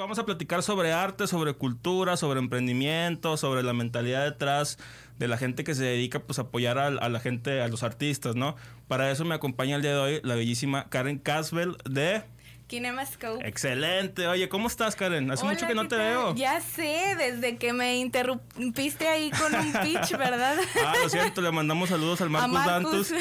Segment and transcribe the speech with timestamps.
[0.00, 4.78] vamos a platicar sobre arte, sobre cultura, sobre emprendimiento, sobre la mentalidad detrás
[5.18, 8.34] de la gente que se dedica pues, a apoyar a, la gente, a los artistas,
[8.34, 8.56] ¿no?
[8.88, 12.22] Para eso me acompaña el día de hoy la bellísima Karen Caswell de...
[12.66, 13.46] Kinemascope.
[13.46, 14.28] Excelente.
[14.28, 15.28] Oye, ¿cómo estás, Karen?
[15.30, 16.36] Hace mucho que no te veo.
[16.36, 20.56] Ya sé, desde que me interrumpiste ahí con un pitch, ¿verdad?
[20.86, 23.12] ah, lo siento, le mandamos saludos al Marcus, Dantus.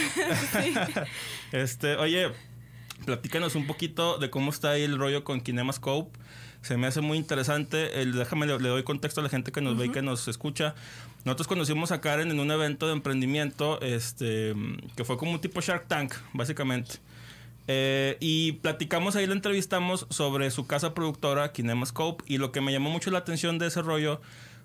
[1.52, 2.32] este, oye,
[3.05, 6.18] platícanos un poquito de cómo está ahí el rollo con Kinemascope.
[6.61, 8.01] Se me hace muy interesante.
[8.01, 10.75] El, déjame, le, doy contexto a la gente que nos ve y que nos escucha.
[11.25, 14.54] Nosotros conocimos a Karen en un evento de emprendimiento, este,
[14.95, 16.95] que fue como un tipo Shark Tank, básicamente.
[17.67, 22.71] Eh, y platicamos ahí, la entrevistamos sobre su casa productora, Kinemascope, y lo que me
[22.71, 24.21] llamó mucho la atención de ese rollo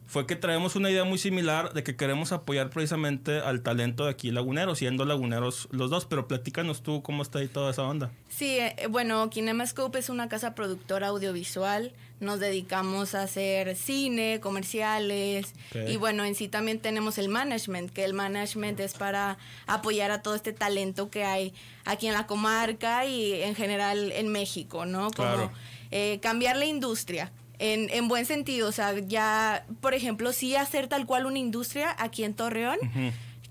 [0.07, 4.11] fue que traemos una idea muy similar de que queremos apoyar precisamente al talento de
[4.11, 8.11] aquí laguneros, siendo laguneros los dos, pero platícanos tú cómo está ahí toda esa onda.
[8.29, 15.55] Sí, eh, bueno, Kinemascope es una casa productora audiovisual, nos dedicamos a hacer cine, comerciales.
[15.87, 20.23] Y bueno, en sí también tenemos el management, que el management es para apoyar a
[20.23, 25.11] todo este talento que hay aquí en la comarca y en general en México, ¿no?
[25.11, 25.51] Como
[25.91, 27.33] eh, cambiar la industria
[27.65, 31.97] en, en, buen sentido, o sea, ya, por ejemplo, sí hacer tal cual una industria
[31.99, 32.77] aquí en Torreón,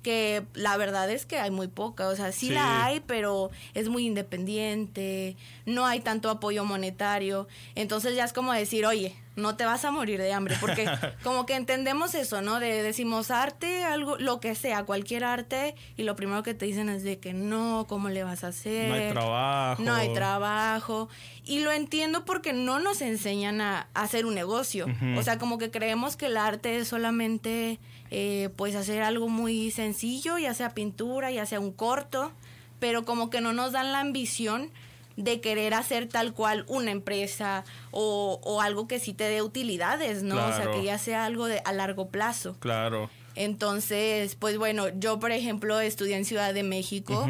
[0.04, 3.90] que la verdad es que hay muy poca, o sea, sí, la hay, pero es
[3.90, 9.66] muy independiente, no hay tanto apoyo monetario, entonces ya es como decir, oye, no te
[9.66, 10.86] vas a morir de hambre, porque
[11.24, 12.60] como que entendemos eso, ¿no?
[12.60, 16.90] De decimos arte, algo, lo que sea, cualquier arte, y lo primero que te dicen
[16.90, 18.90] es de que no, ¿cómo le vas a hacer?
[18.90, 19.84] No hay trabajo.
[19.84, 21.10] No hay trabajo.
[21.46, 24.86] Y lo entiendo porque no nos enseñan a, hacer un negocio.
[25.18, 27.80] O sea, como que creemos que el arte es solamente,
[28.12, 32.32] eh, pues, hacer algo muy sencillo, ya sea pintura, ya sea un corto,
[32.80, 34.72] pero como que no nos dan la ambición
[35.16, 40.36] de querer hacer tal cual una empresa o, algo que sí te dé utilidades, ¿no?
[40.36, 42.56] O sea, que ya sea algo de, a largo plazo.
[42.60, 43.10] Claro.
[43.36, 47.28] Entonces, pues bueno, yo por ejemplo estudié en Ciudad de México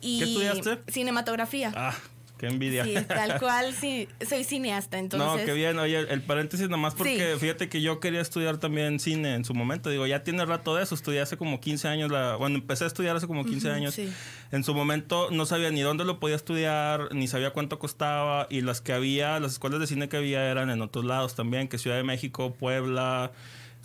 [0.00, 0.92] y ¿Qué estudiaste?
[0.92, 1.72] Cinematografía.
[1.74, 1.94] Ah,
[2.44, 2.84] Qué envidia.
[2.84, 5.26] Sí, tal cual, sí, soy cineasta, entonces.
[5.26, 5.78] No, qué bien.
[5.78, 9.88] Oye, el paréntesis nomás porque fíjate que yo quería estudiar también cine en su momento.
[9.88, 10.94] Digo, ya tiene rato de eso.
[10.94, 12.10] Estudié hace como 15 años.
[12.10, 13.98] La, bueno, empecé a estudiar hace como 15 años.
[14.52, 18.46] En su momento no sabía ni dónde lo podía estudiar, ni sabía cuánto costaba.
[18.50, 21.68] Y las que había, las escuelas de cine que había eran en otros lados también,
[21.68, 23.32] que Ciudad de México, Puebla,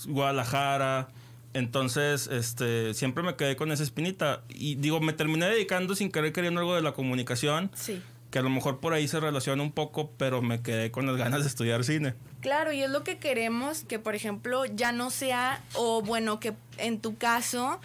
[0.06, 1.08] Guadalajara.
[1.54, 4.42] Entonces, este, siempre me quedé con esa espinita.
[4.50, 7.72] Y digo, me terminé dedicando sin querer queriendo algo de la comunicación.
[7.74, 8.02] Sí
[8.32, 11.18] que a lo mejor por ahí se relaciona un poco, pero me quedé con las
[11.18, 12.14] ganas de estudiar cine.
[12.42, 16.54] Claro, y es lo que queremos, que por ejemplo ya no sea, o bueno, que
[16.78, 17.80] en tu caso,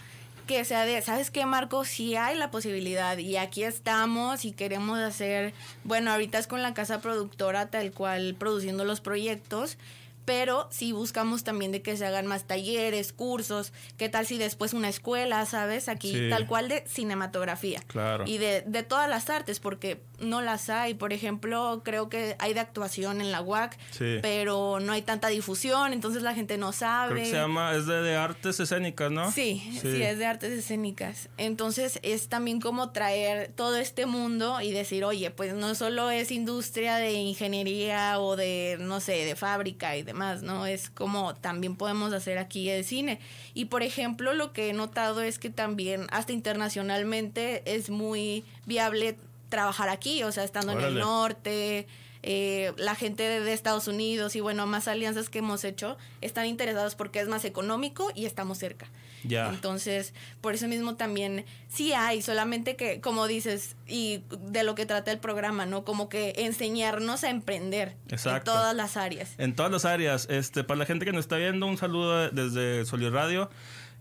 [0.46, 1.84] que sea de, ¿sabes qué, Marco?
[1.84, 5.54] Sí hay la posibilidad y aquí estamos y queremos hacer,
[5.84, 9.78] bueno, ahorita es con la casa productora tal cual produciendo los proyectos
[10.24, 14.72] pero sí buscamos también de que se hagan más talleres, cursos, qué tal si después
[14.72, 15.88] una escuela, ¿sabes?
[15.88, 17.80] Aquí tal cual de cinematografía.
[17.86, 18.24] Claro.
[18.26, 20.94] Y de, de, todas las artes, porque no las hay.
[20.94, 23.78] Por ejemplo, creo que hay de actuación en la UAC,
[24.22, 27.12] pero no hay tanta difusión, entonces la gente no sabe.
[27.12, 29.30] Creo que se llama, es de, artes escénicas, ¿no?
[29.30, 31.28] Sí, sí, es de artes escénicas.
[31.36, 36.30] Entonces es también como traer todo este mundo y decir, oye, pues no solo es
[36.30, 40.66] industria de ingeniería o de, no sé, de fábrica y de más, ¿no?
[40.66, 43.20] Es como también podemos hacer aquí el cine.
[43.52, 49.16] Y por ejemplo, lo que he notado es que también hasta internacionalmente es muy viable
[49.48, 51.86] trabajar aquí, o sea, estando en el norte,
[52.22, 56.94] eh, la gente de, Estados Unidos y bueno, más alianzas que hemos hecho están interesados
[56.94, 58.88] porque es más económico y estamos cerca.
[59.24, 59.48] Ya.
[59.48, 64.86] Entonces, por eso mismo también sí hay, solamente que, como dices, y de lo que
[64.86, 65.84] trata el programa, ¿no?
[65.84, 69.32] Como que enseñarnos a emprender en todas las áreas.
[69.38, 70.26] En todas las áreas.
[70.30, 73.50] Este, para la gente que nos está viendo, un saludo desde Solio Radio.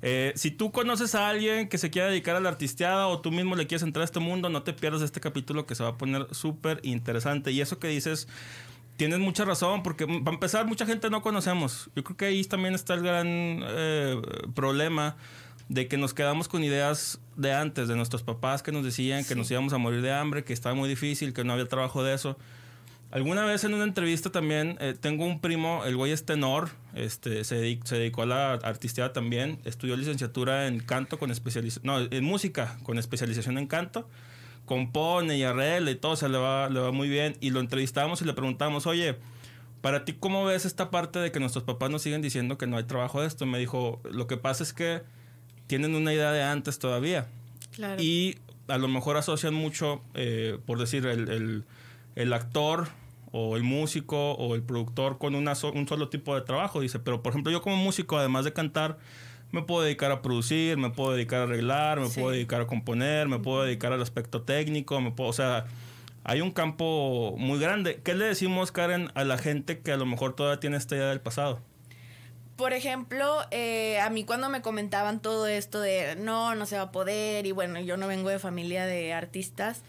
[0.05, 3.31] Eh, si tú conoces a alguien que se quiera dedicar a la artisteada o tú
[3.31, 5.91] mismo le quieres entrar a este mundo, no te pierdas este capítulo que se va
[5.91, 7.51] a poner súper interesante.
[7.51, 8.27] Y eso que dices,
[9.03, 11.89] tienes mucha razón, porque para empezar, mucha gente no conocemos.
[11.93, 14.21] Yo creo que ahí también está el gran eh,
[14.55, 15.17] problema
[15.67, 19.35] de que nos quedamos con ideas de antes, de nuestros papás que nos decían que
[19.35, 22.13] nos íbamos a morir de hambre, que estaba muy difícil, que no había trabajo de
[22.13, 22.37] eso.
[23.11, 27.43] Alguna vez en una entrevista también, eh, tengo un primo, el güey es tenor, este,
[27.43, 32.77] se, dedicó, a la artistía también, estudió licenciatura en canto con especialización, no, en música
[32.83, 34.07] con especialización en canto,
[34.65, 37.35] compone y arregla y todo, se le va, le va muy bien.
[37.41, 39.17] Y lo entrevistamos y le preguntamos, oye,
[39.81, 42.77] para ti, ¿cómo ves esta parte de que nuestros papás nos siguen diciendo que no
[42.77, 43.45] hay trabajo de esto?
[43.45, 45.01] me dijo, lo que pasa es que
[45.67, 47.27] tienen una idea de antes todavía.
[47.71, 48.01] Claro.
[48.01, 48.37] Y
[48.67, 51.63] a lo mejor asocian mucho, eh, por decir, el, el,
[52.15, 52.87] el actor
[53.31, 56.79] o el músico o el productor con una un solo tipo de trabajo.
[56.81, 58.99] Dice, pero por ejemplo yo como músico, además de cantar,
[59.53, 63.27] me puedo dedicar a producir, me puedo dedicar a arreglar, me puedo dedicar a componer,
[63.27, 65.67] me puedo dedicar al aspecto técnico, me puedo, o sea,
[66.23, 68.01] hay un campo muy grande.
[68.03, 71.09] ¿Qué le decimos, Karen, a la gente que a lo mejor todavía tiene esta idea
[71.09, 71.61] del pasado?
[72.55, 76.83] Por ejemplo, eh, a mí cuando me comentaban todo esto de no, no se va
[76.83, 79.83] a poder y bueno, yo no vengo de familia de artistas,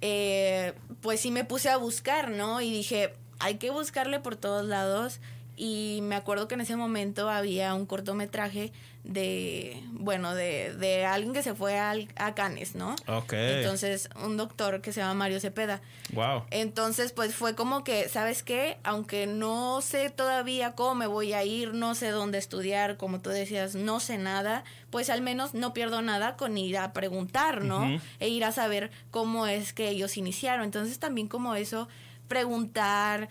[0.00, 0.72] eh,
[1.02, 2.62] pues sí me puse a buscar, ¿no?
[2.62, 5.20] Y dije, hay que buscarle por todos lados
[5.56, 8.72] y me acuerdo que en ese momento había un cortometraje
[9.04, 12.96] de, bueno, de, de alguien que se fue al, a Canes, ¿no?
[13.06, 13.34] Ok.
[13.34, 15.82] Entonces, un doctor que se llama Mario Cepeda.
[16.14, 16.44] Wow.
[16.50, 18.78] Entonces, pues fue como que, ¿sabes qué?
[18.82, 23.28] Aunque no sé todavía cómo me voy a ir, no sé dónde estudiar, como tú
[23.28, 28.00] decías, no sé nada, pues al menos no pierdo nada con ir a preguntar, ¿no?
[28.20, 30.64] E ir a saber cómo es que ellos iniciaron.
[30.64, 31.88] Entonces, también como eso,
[32.26, 33.28] preguntar,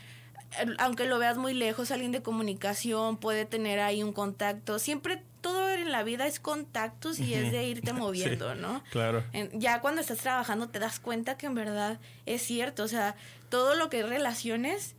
[0.78, 4.80] aunque lo veas muy lejos, alguien de comunicación puede tener ahí un contacto.
[4.80, 8.84] Siempre todo en la vida es contactos y es de irte moviendo, ¿no?
[8.92, 9.24] Claro.
[9.54, 12.84] ya cuando estás trabajando te das cuenta que en verdad es cierto.
[12.84, 13.16] O sea,
[13.50, 14.96] todo lo que es relaciones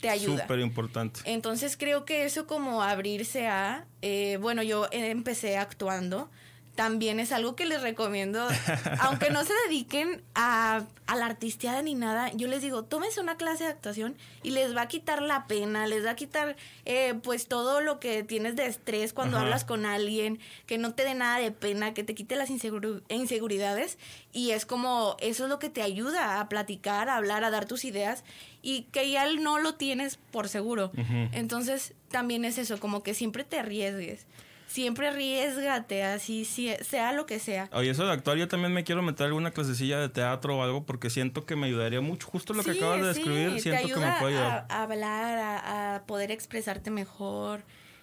[0.00, 0.42] te ayuda.
[0.42, 1.20] Súper importante.
[1.24, 6.30] Entonces creo que eso como abrirse a, eh, bueno, yo empecé actuando
[6.80, 8.48] también es algo que les recomiendo,
[9.00, 10.84] aunque no se dediquen a,
[11.14, 14.82] la artisteada ni nada, yo les digo, tómense una clase de actuación y les va
[14.82, 16.56] a quitar la pena, les va a quitar
[16.86, 21.04] eh, pues todo lo que tienes de estrés cuando hablas con alguien, que no te
[21.04, 23.98] dé nada de pena, que te quite las inseguridades
[24.32, 27.66] y es como, eso es lo que te ayuda a platicar, a hablar, a dar
[27.66, 28.24] tus ideas
[28.62, 30.92] y que ya no lo tienes por seguro.
[31.32, 34.24] Entonces también es eso, como que siempre te arriesgues
[34.70, 37.68] siempre arriesgate, así sea lo que sea.
[37.72, 40.86] Oye, eso de actuar, yo también me quiero meter alguna clasecilla de teatro o algo
[40.86, 42.28] porque siento que me ayudaría mucho.
[42.28, 44.66] Justo lo que acabas de describir, siento que me puede ayudar.
[44.68, 47.62] A, hablar, a, poder expresarte mejor.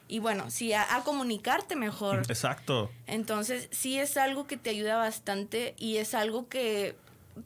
[0.09, 2.23] Y bueno, sí, a, a, comunicarte mejor.
[2.27, 2.91] Exacto.
[3.07, 6.95] Entonces, sí es algo que te ayuda bastante y es algo que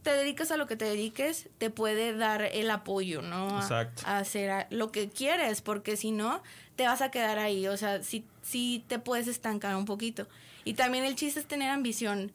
[0.04, 3.60] te dedicas a lo que te dediques, te puede dar el apoyo, ¿no?
[3.60, 4.04] Exacto.
[4.06, 6.42] A, hacer lo que quieres, porque si no,
[6.76, 7.68] te vas a quedar ahí.
[7.68, 10.28] O sea, si sí te puedes estancar un poquito.
[10.64, 12.32] Y también el chiste es tener ambición.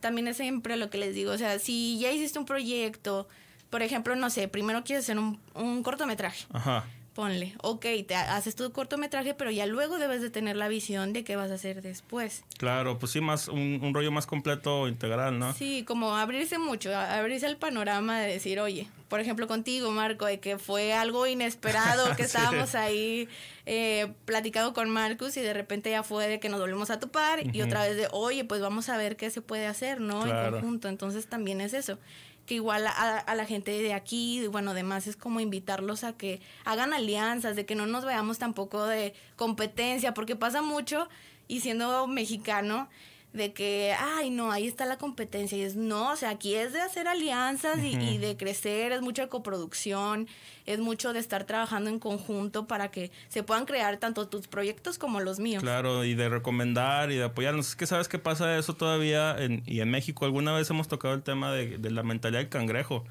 [0.00, 1.32] También es siempre lo que les digo.
[1.32, 3.28] O sea, si ya hiciste un proyecto,
[3.70, 6.46] por ejemplo, no sé, primero quieres hacer un, un cortometraje.
[6.52, 11.12] Ajá ponle, ok, te haces tu cortometraje, pero ya luego debes de tener la visión
[11.12, 12.44] de qué vas a hacer después.
[12.58, 15.52] Claro, pues sí, más un, rollo más completo, integral, ¿no?
[15.52, 20.40] Sí, como abrirse mucho, abrirse el panorama de decir, oye, por ejemplo contigo, Marco, de
[20.40, 23.28] que fue algo inesperado, que estábamos ahí
[23.64, 27.54] eh, platicando con Marcus y de repente ya fue de que nos volvimos a topar
[27.54, 30.26] y otra vez de, oye, pues vamos a ver qué se puede hacer, ¿no?
[30.26, 31.98] En conjunto, entonces también es eso
[32.46, 36.92] que igual a, la gente de aquí, bueno, además es como invitarlos a que hagan
[36.92, 41.08] alianzas, de que no nos veamos tampoco de competencia, porque pasa mucho
[41.48, 42.88] y siendo mexicano,
[43.34, 45.58] de que, ay, no, ahí está la competencia.
[45.58, 49.26] Y es, no, o sea, aquí es de hacer alianzas y, de crecer, es mucha
[49.26, 50.28] coproducción,
[50.66, 54.98] es mucho de estar trabajando en conjunto para que se puedan crear tanto tus proyectos
[54.98, 55.62] como los míos.
[55.64, 57.70] Claro, y de recomendar y de apoyarnos.
[57.70, 61.14] Es que sabes qué pasa eso todavía, en, y en México alguna vez hemos tocado
[61.14, 63.04] el tema de, la mentalidad del cangrejo.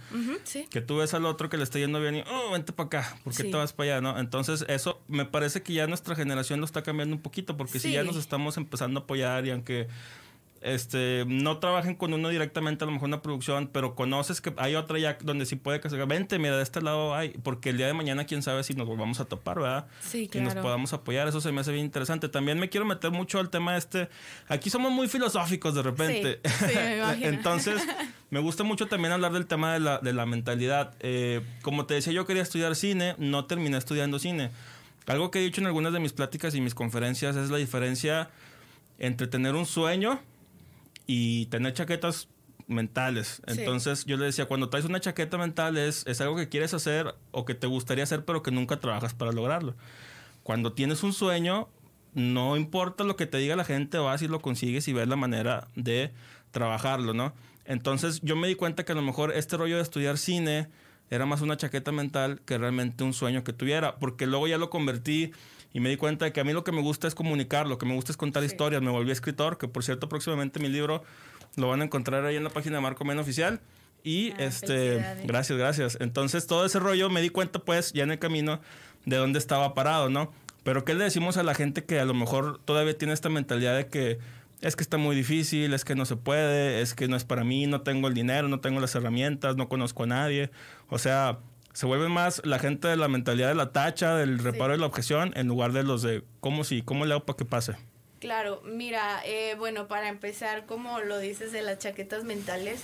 [0.45, 0.67] sí.
[0.69, 3.17] Que tú ves al otro que le está yendo bien y, oh, vente para acá,
[3.25, 4.01] ¿por qué te vas para allá?
[4.01, 4.17] ¿no?
[4.17, 7.91] Entonces, eso me parece que ya nuestra generación lo está cambiando un poquito, porque si
[7.91, 9.89] ya nos estamos empezando a apoyar y aunque
[10.63, 14.75] este, no trabajen con uno directamente, a lo mejor una producción, pero conoces que hay
[14.75, 17.77] otra ya donde sí puede que se vente, mira, de este lado hay, porque el
[17.77, 19.87] día de mañana quién sabe si nos volvamos a topar, ¿verdad?
[20.01, 20.51] Sí, claro.
[20.51, 22.29] Y nos podamos apoyar, eso se me hace bien interesante.
[22.29, 24.09] También me quiero meter mucho al tema este,
[24.47, 26.39] aquí somos muy filosóficos de repente.
[26.43, 27.27] Sí, me imagino.
[27.27, 27.81] Entonces,
[28.29, 30.95] me gusta mucho también hablar del tema de la, de la mentalidad.
[31.01, 34.51] Eh, como te decía, yo quería estudiar cine, no terminé estudiando cine.
[35.05, 38.29] Algo que he dicho en algunas de mis pláticas y mis conferencias es la diferencia
[38.99, 40.21] entre tener un sueño
[41.05, 42.29] y tener chaquetas
[42.67, 43.41] mentales.
[43.47, 47.15] Entonces yo le decía, cuando traes una chaqueta mental es, es algo que quieres hacer
[47.31, 49.75] o que te gustaría hacer pero que nunca trabajas para lograrlo.
[50.43, 51.69] Cuando tienes un sueño,
[52.13, 55.15] no importa lo que te diga la gente, vas y lo consigues y ves la
[55.15, 56.11] manera de
[56.51, 57.33] trabajarlo, ¿no?
[57.65, 60.69] Entonces yo me di cuenta que a lo mejor este rollo de estudiar cine
[61.09, 64.69] era más una chaqueta mental que realmente un sueño que tuviera, porque luego ya lo
[64.69, 65.31] convertí
[65.73, 67.77] y me di cuenta de que a mí lo que me gusta es comunicar, lo
[67.79, 68.81] que me gusta es contar historias.
[68.81, 71.03] Me volví escritor, que por cierto próximamente mi libro
[71.55, 73.59] lo van a encontrar ahí en la página de Marco Men Oficial.
[74.03, 75.97] Y ah, este, gracias, gracias.
[75.99, 78.59] Entonces todo ese rollo me di cuenta pues ya en el camino
[79.05, 80.31] de dónde estaba parado, ¿no?
[80.63, 83.75] Pero ¿qué le decimos a la gente que a lo mejor todavía tiene esta mentalidad
[83.75, 84.19] de que
[84.63, 87.43] es que está muy difícil, es que no se puede, es que no es para
[87.43, 90.51] mí, no tengo el dinero, no tengo las herramientas, no conozco a nadie?
[90.87, 91.39] O sea,
[91.73, 94.85] se vuelve más la gente de la mentalidad de la tacha, del reparo y la
[94.85, 97.75] objeción, en lugar de los de cómo sí, cómo le hago para que pase.
[98.19, 102.81] Claro, mira, eh, bueno, para empezar, como lo dices de las chaquetas mentales,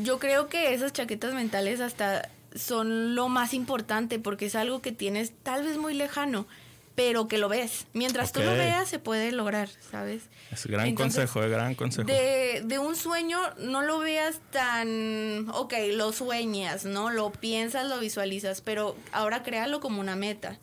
[0.00, 4.92] yo creo que esas chaquetas mentales hasta son lo más importante porque es algo que
[4.92, 6.46] tienes tal vez muy lejano,
[6.94, 7.86] pero que lo ves.
[7.92, 10.24] Mientras tú lo veas, se puede lograr, ¿sabes?
[10.50, 12.06] Es gran consejo, es gran consejo.
[12.06, 17.10] De, de, un sueño, no lo veas tan, ok, lo sueñas, ¿no?
[17.10, 20.58] Lo piensas, lo visualizas, pero ahora créalo como una meta.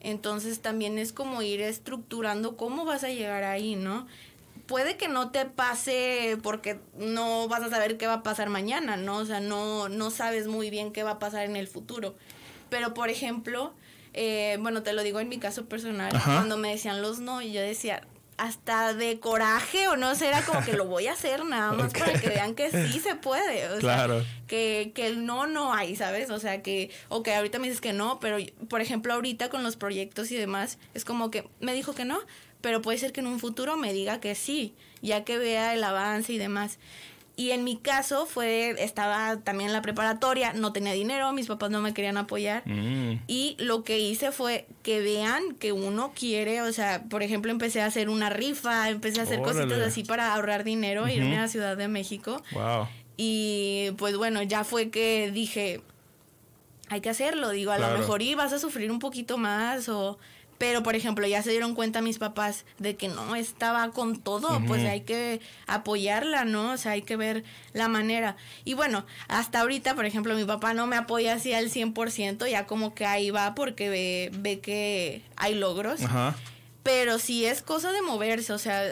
[0.00, 4.06] Entonces también es como ir estructurando cómo vas a llegar ahí, ¿no?
[4.66, 8.96] Puede que no te pase porque no vas a saber qué va a pasar mañana,
[8.96, 9.18] ¿no?
[9.18, 12.14] O sea, no, no sabes muy bien qué va a pasar en el futuro.
[12.68, 13.74] Pero, por ejemplo,
[14.12, 17.52] eh, bueno, te lo digo en mi caso personal, cuando me decían los no, y
[17.52, 18.02] yo decía,
[18.38, 21.92] hasta de coraje o no sé, era como que lo voy a hacer nada más
[21.98, 23.68] para que vean que sí se puede.
[23.70, 24.20] O claro.
[24.20, 26.30] Sea, que, que el no no hay, ¿sabes?
[26.30, 29.76] O sea, que, ok, ahorita me dices que no, pero por ejemplo ahorita con los
[29.76, 32.18] proyectos y demás, es como que me dijo que no,
[32.60, 35.84] pero puede ser que en un futuro me diga que sí, ya que vea el
[35.84, 36.78] avance y demás.
[37.38, 41.70] Y en mi caso fue, estaba también en la preparatoria, no tenía dinero, mis papás
[41.70, 42.62] no me querían apoyar.
[42.66, 43.20] Mm.
[43.26, 47.82] Y lo que hice fue que vean que uno quiere, o sea, por ejemplo, empecé
[47.82, 51.48] a hacer una rifa, empecé a hacer cositas así para ahorrar dinero, irme a la
[51.48, 52.42] Ciudad de México.
[52.52, 52.88] Wow.
[53.18, 55.82] Y pues bueno, ya fue que dije,
[56.88, 60.18] hay que hacerlo, digo, a lo mejor y vas a sufrir un poquito más o
[60.58, 64.60] pero, por ejemplo, ya se dieron cuenta mis papás de que no estaba con todo,
[64.66, 66.72] pues hay que apoyarla, ¿no?
[66.72, 68.36] O sea, hay que ver la manera.
[68.64, 72.66] Y bueno, hasta ahorita, por ejemplo, mi papá no me apoya así al 100%, ya
[72.66, 76.02] como que ahí va porque ve, ve que hay logros.
[76.02, 76.34] Ajá.
[76.82, 78.82] Pero sí es cosa de moverse, o sea,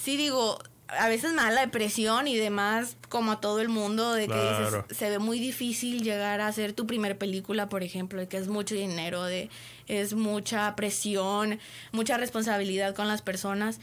[0.00, 0.58] sí digo,
[0.98, 4.34] a veces me da la depresión y demás, como a todo el mundo, de que
[4.34, 8.36] dices, se ve muy difícil llegar a hacer tu primer película, por ejemplo, de que
[8.36, 9.50] es mucho dinero, de
[9.90, 11.58] es mucha presión,
[11.92, 13.80] mucha responsabilidad con las personas.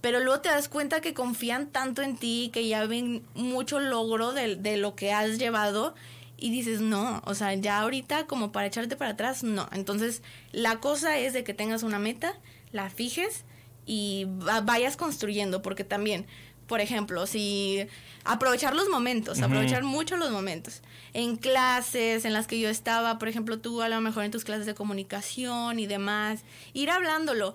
[0.00, 4.32] Pero luego te das cuenta que confían tanto en ti, que ya ven mucho logro
[4.32, 5.94] de, de lo que has llevado
[6.38, 9.68] y dices, no, o sea, ya ahorita como para echarte para atrás, no.
[9.72, 12.38] Entonces, la cosa es de que tengas una meta,
[12.72, 13.44] la fijes
[13.84, 14.26] y
[14.64, 16.26] vayas construyendo, porque también
[16.70, 17.84] por ejemplo, si
[18.22, 20.82] aprovechar los momentos, aprovechar mucho los momentos.
[21.14, 24.44] En clases en las que yo estaba, por ejemplo, tú a lo mejor en tus
[24.44, 27.54] clases de comunicación y demás, ir hablándolo.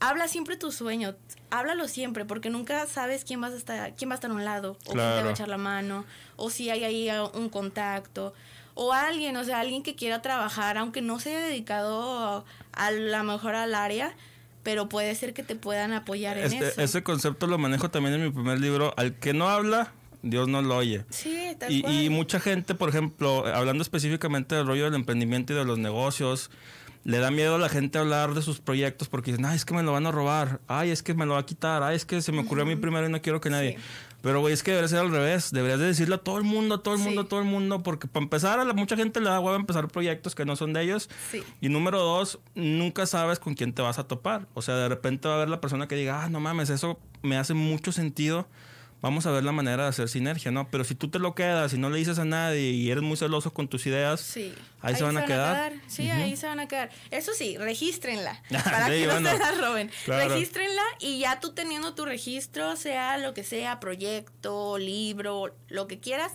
[0.00, 1.14] Habla siempre tu sueño,
[1.50, 4.46] háblalo siempre, porque nunca sabes quién vas a estar, quién va a estar a un
[4.46, 6.06] lado, o quién te va a echar la mano,
[6.36, 8.32] o si hay ahí un contacto,
[8.72, 12.90] o alguien, o sea, alguien que quiera trabajar, aunque no se haya dedicado a, a
[12.92, 14.16] lo mejor al área,
[14.64, 16.80] pero puede ser que te puedan apoyar en este, eso.
[16.80, 18.92] Ese concepto lo manejo también en mi primer libro.
[18.96, 19.92] Al que no habla,
[20.22, 21.04] Dios no lo oye.
[21.10, 25.56] Sí, tal y, y mucha gente, por ejemplo, hablando específicamente del rollo del emprendimiento y
[25.56, 26.50] de los negocios,
[27.04, 29.74] le da miedo a la gente hablar de sus proyectos porque dicen, ay, es que
[29.74, 32.06] me lo van a robar, ay, es que me lo va a quitar, ay, es
[32.06, 33.76] que se me ocurrió a mí primero y no quiero que nadie.
[34.24, 35.50] Pero, güey, es que debería ser al revés.
[35.52, 37.82] Deberías de decirle a todo el mundo, a todo el mundo, a todo el mundo.
[37.82, 40.72] Porque para empezar, a la, mucha gente le da huevo empezar proyectos que no son
[40.72, 41.10] de ellos.
[41.60, 44.46] Y número dos, nunca sabes con quién te vas a topar.
[44.54, 46.98] O sea, de repente va a haber la persona que diga, ah, no mames, eso
[47.20, 48.48] me hace mucho sentido
[49.04, 50.66] vamos a ver la manera de hacer sinergia, ¿no?
[50.70, 53.18] Pero si tú te lo quedas y no le dices a nadie y eres muy
[53.18, 54.34] celoso con tus ideas,
[54.80, 55.74] ahí, se van, a, quedar.
[55.88, 56.88] Sí, ahí se van a quedar.
[57.10, 59.90] Eso sí, regístrenla para que no se la roben.
[60.06, 66.00] Regístrenla y ya tú teniendo tu registro, sea lo que sea, proyecto, libro, lo que
[66.00, 66.32] quieras,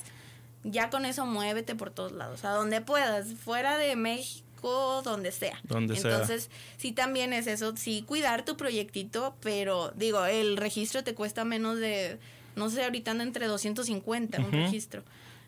[0.63, 5.59] ya con eso muévete por todos lados, a donde puedas, fuera de México donde sea.
[5.63, 11.15] Donde Entonces, sí también es eso, sí cuidar tu proyectito, pero digo, el registro te
[11.15, 12.19] cuesta menos de
[12.59, 15.03] no sé, ahorita anda entre 250 un registro.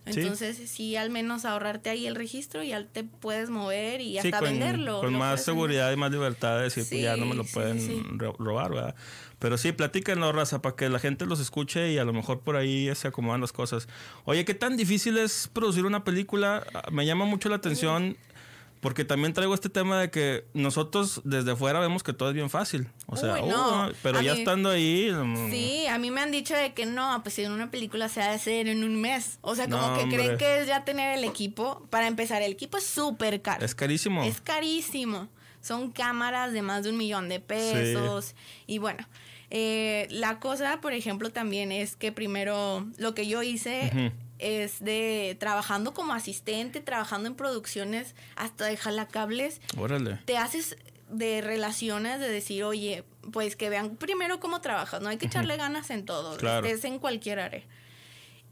[0.05, 0.95] Entonces, sí.
[0.95, 4.99] al menos ahorrarte ahí el registro y ya te puedes mover y hasta venderlo.
[4.99, 8.73] Con más seguridad y más libertad de decir, pues ya no me lo pueden robar,
[8.73, 8.95] ¿verdad?
[9.37, 12.55] Pero sí, platíquenlo, raza, para que la gente los escuche y a lo mejor por
[12.55, 13.87] ahí se acomodan las cosas.
[14.25, 16.65] Oye, ¿qué tan difícil es producir una película?
[16.91, 18.17] Me llama mucho la atención
[18.81, 22.49] porque también traigo este tema de que nosotros desde fuera vemos que todo es bien
[22.49, 22.89] fácil.
[23.05, 25.11] O sea, uh, pero ya estando ahí.
[25.51, 28.29] Sí, a mí me han dicho de que no, pues si una película se ha
[28.29, 29.37] de hacer en un mes.
[29.41, 31.87] O sea, como que creen que es ya tener el equipo.
[31.91, 33.63] Para empezar, el equipo es súper caro.
[33.63, 34.23] Es carísimo.
[34.23, 35.29] Es carísimo.
[35.61, 38.35] Son cámaras de más de un millón de pesos.
[38.65, 39.07] Y bueno.
[39.53, 45.37] Eh, la cosa, por ejemplo, también es que primero lo que yo hice es de
[45.39, 49.61] trabajando como asistente, trabajando en producciones hasta de jalacables.
[49.77, 50.19] Órale.
[50.25, 50.75] Te haces
[51.09, 55.57] de relaciones, de decir, oye, pues que vean primero cómo trabajas, no hay que echarle
[55.57, 57.63] ganas en todo, es en cualquier área.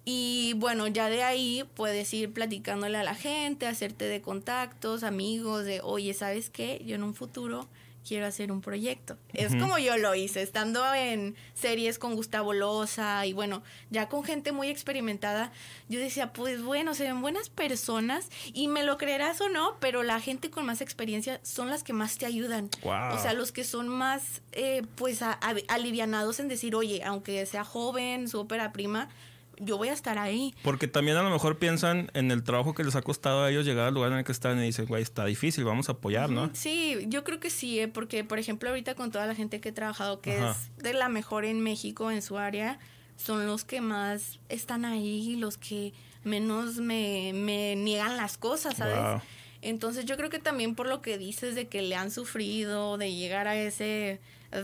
[0.06, 5.66] Y bueno, ya de ahí puedes ir platicándole a la gente, hacerte de contactos, amigos,
[5.66, 6.82] de, oye, ¿sabes qué?
[6.86, 7.68] Yo en un futuro
[8.08, 9.18] quiero hacer un proyecto.
[9.34, 14.24] Es como yo lo hice, estando en series con Gustavo Loza y bueno, ya con
[14.24, 15.52] gente muy experimentada,
[15.88, 20.04] yo decía, pues bueno, se ven buenas personas y me lo creerás o no, pero
[20.04, 22.70] la gente con más experiencia son las que más te ayudan.
[22.84, 25.22] O sea, los que son más, eh, pues,
[25.68, 29.10] alivianados en decir, oye, aunque sea joven, su ópera prima,
[29.60, 30.54] yo voy a estar ahí.
[30.64, 33.66] Porque también a lo mejor piensan en el trabajo que les ha costado a ellos
[33.66, 36.30] llegar al lugar en el que están y dicen, güey, está difícil, vamos a apoyar,
[36.30, 36.50] ¿no?
[36.54, 37.88] Sí, yo creo que sí, ¿eh?
[37.88, 41.10] porque por ejemplo ahorita con toda la gente que he trabajado, que es de la
[41.10, 42.80] mejor en México, en su área,
[43.18, 49.22] son los que más están ahí, los que menos me, me niegan las cosas, ¿sabes?
[49.62, 53.14] Entonces yo creo que también por lo que dices de que le han sufrido, de
[53.14, 54.22] llegar a ese,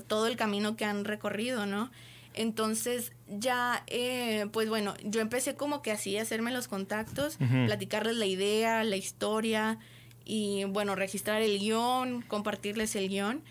[0.07, 1.91] todo el camino que han recorrido, ¿no?
[2.36, 8.18] Entonces ya, eh, pues bueno, yo empecé como que así a hacerme los contactos, platicarles
[8.18, 9.80] la idea, la historia
[10.25, 13.42] y bueno, registrar el guion, compartirles el guion.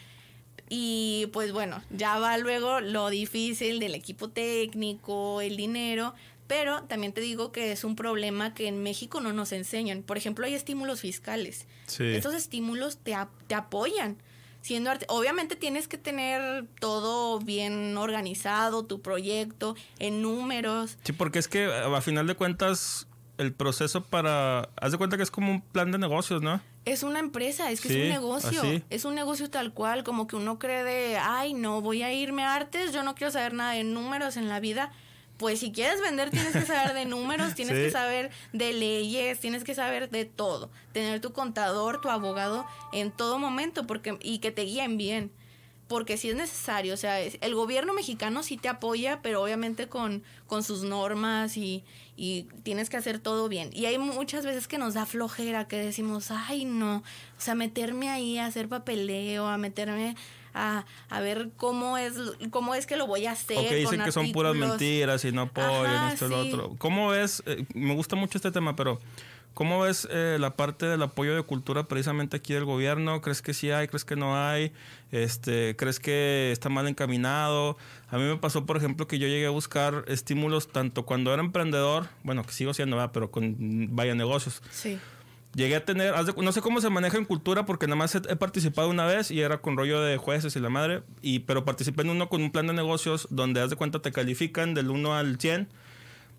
[0.69, 6.15] Y pues bueno, ya va luego lo difícil del equipo técnico, el dinero,
[6.47, 10.03] pero también te digo que es un problema que en México no nos enseñan.
[10.03, 11.67] Por ejemplo, hay estímulos fiscales.
[11.87, 12.05] Sí.
[12.05, 14.19] Estos estímulos te, te apoyan
[14.65, 20.97] siendo obviamente tienes que tener todo bien organizado, tu proyecto, en números.
[21.05, 23.07] Sí, porque es que a final de cuentas
[23.37, 26.63] el proceso para, haz de cuenta que es como un plan de negocios, ¿no?
[26.87, 30.37] Es una empresa, es que es un negocio, es un negocio tal cual, como que
[30.37, 33.73] uno cree de, ay, no, voy a irme a artes, yo no quiero saber nada
[33.73, 34.93] de números en la vida
[35.37, 39.65] pues si quieres vender tienes que saber de números, tienes que saber de leyes, tienes
[39.65, 40.71] que saber de todo.
[40.93, 45.33] Tener tu contador, tu abogado en todo momento porque y que te guíen bien.
[45.89, 50.23] Porque si es necesario, o sea, el gobierno mexicano sí te apoya, pero obviamente con,
[50.47, 51.85] con sus normas y,
[52.17, 53.69] y tienes que hacer todo bien.
[53.73, 58.09] Y hay muchas veces que nos da flojera, que decimos, ay no, o sea, meterme
[58.09, 60.17] ahí a hacer papeleo, a meterme
[60.55, 62.15] a, a ver cómo es,
[62.51, 63.59] cómo es que lo voy a hacer.
[63.59, 66.77] Ok, dicen que son puras mentiras y no apoyan esto y lo otro.
[66.79, 67.43] ¿Cómo ves?
[67.47, 69.01] Eh, me gusta mucho este tema, pero
[69.53, 73.21] ¿cómo ves eh, la parte del apoyo de cultura precisamente aquí del gobierno?
[73.21, 73.89] ¿Crees que sí hay?
[73.89, 74.73] ¿Crees que no hay?
[75.11, 77.77] Este, ¿Crees que está mal encaminado?
[78.11, 81.43] A mí me pasó, por ejemplo, que yo llegué a buscar estímulos tanto cuando era
[81.43, 83.57] emprendedor, bueno, que sigo siendo, pero con
[83.95, 84.63] vaya negocios.
[84.71, 84.99] Sí
[85.55, 88.89] Llegué a tener, no sé cómo se maneja en cultura porque nada más he, participado
[88.89, 92.11] una vez y era con rollo de jueces y la madre, y, pero participé en
[92.11, 95.39] uno con un plan de negocios donde haz de cuenta te califican del 1 al
[95.39, 95.69] 100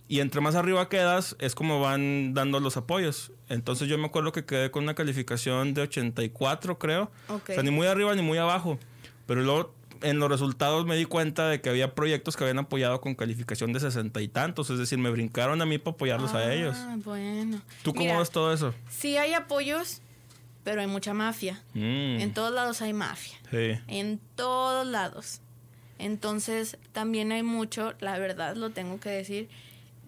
[0.08, 3.32] y entre más arriba quedas es como van dando los apoyos.
[3.50, 7.72] Entonces yo me acuerdo que quedé con una calificación de 84 creo, o sea, ni
[7.72, 8.80] muy arriba ni muy abajo,
[9.26, 13.02] pero luego en los resultados me di cuenta de que había proyectos que habían apoyado
[13.02, 14.70] con calificación de sesenta y tantos.
[14.70, 16.76] Es decir, me brincaron a mí para apoyarlos a ellos.
[16.78, 17.62] Ah, bueno.
[17.84, 18.74] ¿Tú cómo ves todo eso?
[18.90, 20.02] Sí hay apoyos,
[20.64, 21.62] pero hay mucha mafia.
[21.74, 22.20] Mm.
[22.20, 23.38] En todos lados hay mafia.
[23.52, 23.80] Sí.
[23.88, 25.42] En todos lados.
[25.98, 29.50] Entonces, también hay mucho, la verdad, lo tengo que decir,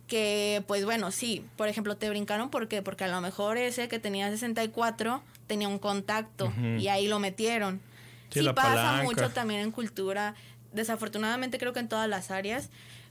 [0.07, 2.81] que, pues bueno, sí, por ejemplo, te brincaron, ¿por qué?
[2.81, 7.81] Porque a lo mejor ese que tenía 64 tenía un contacto y ahí lo metieron.
[8.29, 10.35] Sí, pasa mucho también en cultura,
[10.73, 12.69] desafortunadamente creo que en todas las áreas,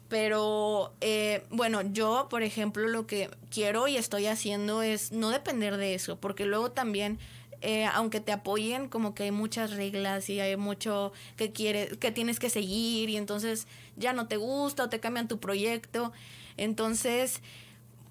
[0.09, 5.77] pero eh, bueno, yo, por ejemplo, lo que quiero y estoy haciendo es no depender
[5.77, 7.19] de eso, porque luego también...
[7.63, 12.13] Eh, aunque te apoyen, como que hay muchas reglas y hay mucho que quieres, que
[12.13, 16.13] tienes que seguir y entonces ya no te gusta o te cambian tu proyecto.
[16.59, 17.41] Entonces,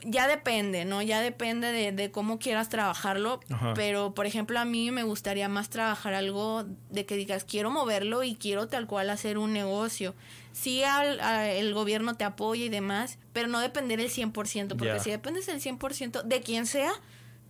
[0.05, 1.01] ya depende, ¿no?
[1.01, 3.39] Ya depende de, cómo quieras trabajarlo.
[3.73, 8.23] Pero, por ejemplo, a mí me gustaría más trabajar algo de que digas, quiero moverlo
[8.23, 10.15] y quiero tal cual hacer un negocio.
[10.53, 15.47] Sí, el gobierno te apoya y demás, pero no depender el 100%, porque si dependes
[15.47, 16.93] el 100% de quien sea,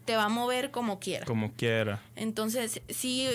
[0.06, 1.26] te va a mover como quiera.
[1.26, 2.02] Como quiera.
[2.16, 3.28] Entonces, sí,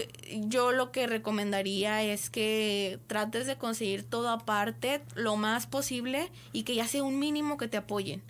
[0.46, 6.62] yo lo que recomendaría es que trates de conseguir todo aparte lo más posible y
[6.62, 8.22] que ya sea un mínimo que te apoyen.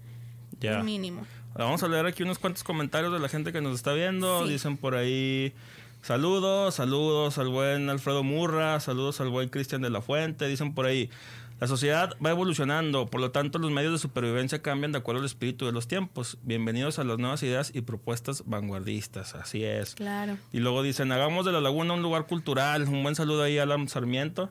[0.61, 0.83] Ya.
[0.83, 1.27] mínimo.
[1.55, 4.47] Vamos a leer aquí unos cuantos comentarios de la gente que nos está viendo.
[4.47, 5.53] Dicen por ahí.
[6.03, 10.49] Saludos, saludos al buen Alfredo Murra, saludos al buen Cristian de la Fuente.
[10.49, 11.11] Dicen por ahí,
[11.61, 15.27] la sociedad va evolucionando, por lo tanto los medios de supervivencia cambian de acuerdo al
[15.27, 16.39] espíritu de los tiempos.
[16.43, 19.95] Bienvenidos a las nuevas ideas y propuestas vanguardistas, así es.
[19.95, 20.39] Claro.
[20.53, 22.89] Y luego dicen, hagamos de la laguna un lugar cultural.
[22.89, 24.49] Un buen saludo ahí a Alan Sarmiento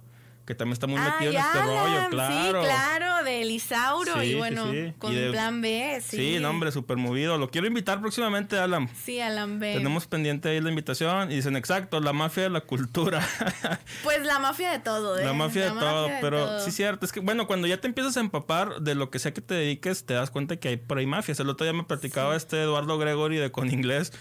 [0.50, 2.64] que también está muy metido en este rollo, claro.
[2.64, 4.66] Sí, claro, de Elisauro y bueno,
[4.98, 6.18] con plan B, sí.
[6.18, 7.38] Sí, nombre súper movido.
[7.38, 8.90] Lo quiero invitar próximamente, Alan.
[9.06, 9.76] Sí, Alan B.
[9.76, 13.24] Tenemos pendiente ahí la invitación y dicen, exacto, la mafia de la cultura.
[14.04, 15.24] pues la mafia de todo, ¿eh?
[15.24, 17.06] La mafia de todo, pero sí, cierto.
[17.06, 19.54] Es que, bueno, cuando ya te empiezas a empapar de lo que sea que te
[19.54, 21.40] dediques, te das cuenta que hay por ahí mafias.
[21.40, 24.14] El otro día me platicaba este Eduardo Gregory de Con Inglés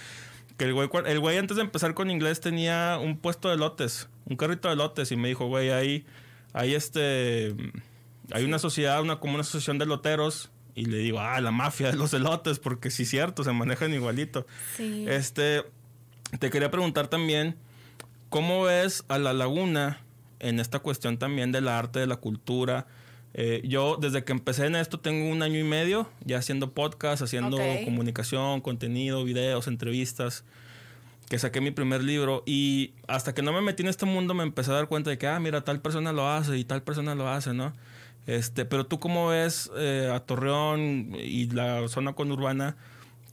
[0.58, 4.08] que el güey, el güey antes de empezar con inglés tenía un puesto de lotes,
[4.26, 6.04] un carrito de lotes y me dijo, güey, ahí,
[6.52, 7.54] ahí este,
[8.32, 11.92] hay una sociedad, una como una asociación de loteros y le digo, ah, la mafia
[11.92, 14.46] de los elotes, porque sí es cierto, se manejan igualito.
[14.76, 15.06] Sí.
[15.08, 15.64] Este,
[16.40, 17.56] te quería preguntar también,
[18.28, 20.00] ¿cómo ves a la laguna
[20.40, 22.88] en esta cuestión también del arte, de la cultura?
[23.34, 27.22] Eh, yo desde que empecé en esto tengo un año y medio ya haciendo podcast,
[27.22, 30.44] haciendo comunicación, contenido, videos, entrevistas,
[31.28, 34.42] que saqué mi primer libro y hasta que no me metí en este mundo me
[34.42, 37.14] empecé a dar cuenta de que, ah, mira, tal persona lo hace y tal persona
[37.14, 37.74] lo hace, ¿no?
[38.26, 42.76] Este, pero tú cómo ves eh, a Torreón y la zona conurbana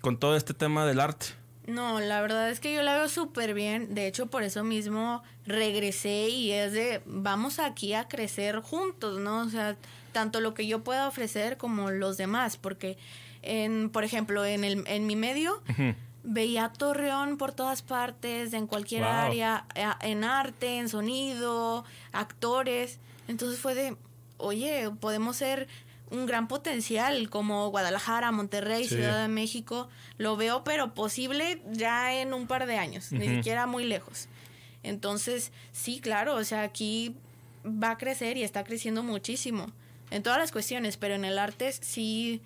[0.02, 1.28] con todo este tema del arte?
[1.68, 3.96] No, la verdad es que yo la veo súper bien.
[3.96, 9.42] De hecho, por eso mismo regresé y es de, vamos aquí a crecer juntos, ¿no?
[9.42, 9.76] O sea,
[10.12, 12.98] tanto lo que yo pueda ofrecer como los demás, porque,
[13.42, 15.62] en, por ejemplo, en, el, en mi medio...
[16.28, 19.68] Veía Torreón por todas partes, en cualquier área,
[20.02, 22.98] en arte, en sonido, actores.
[23.28, 23.96] Entonces fue de,
[24.38, 25.68] oye, podemos ser
[26.12, 29.90] un gran potencial como Guadalajara, Monterrey, Ciudad de México.
[30.18, 34.28] Lo veo, pero posible ya en un par de años, ni siquiera muy lejos.
[34.84, 37.16] Entonces, sí, claro, o sea, aquí
[37.66, 39.72] va a crecer y está creciendo muchísimo
[40.12, 42.42] en todas las cuestiones, pero en el arte sí,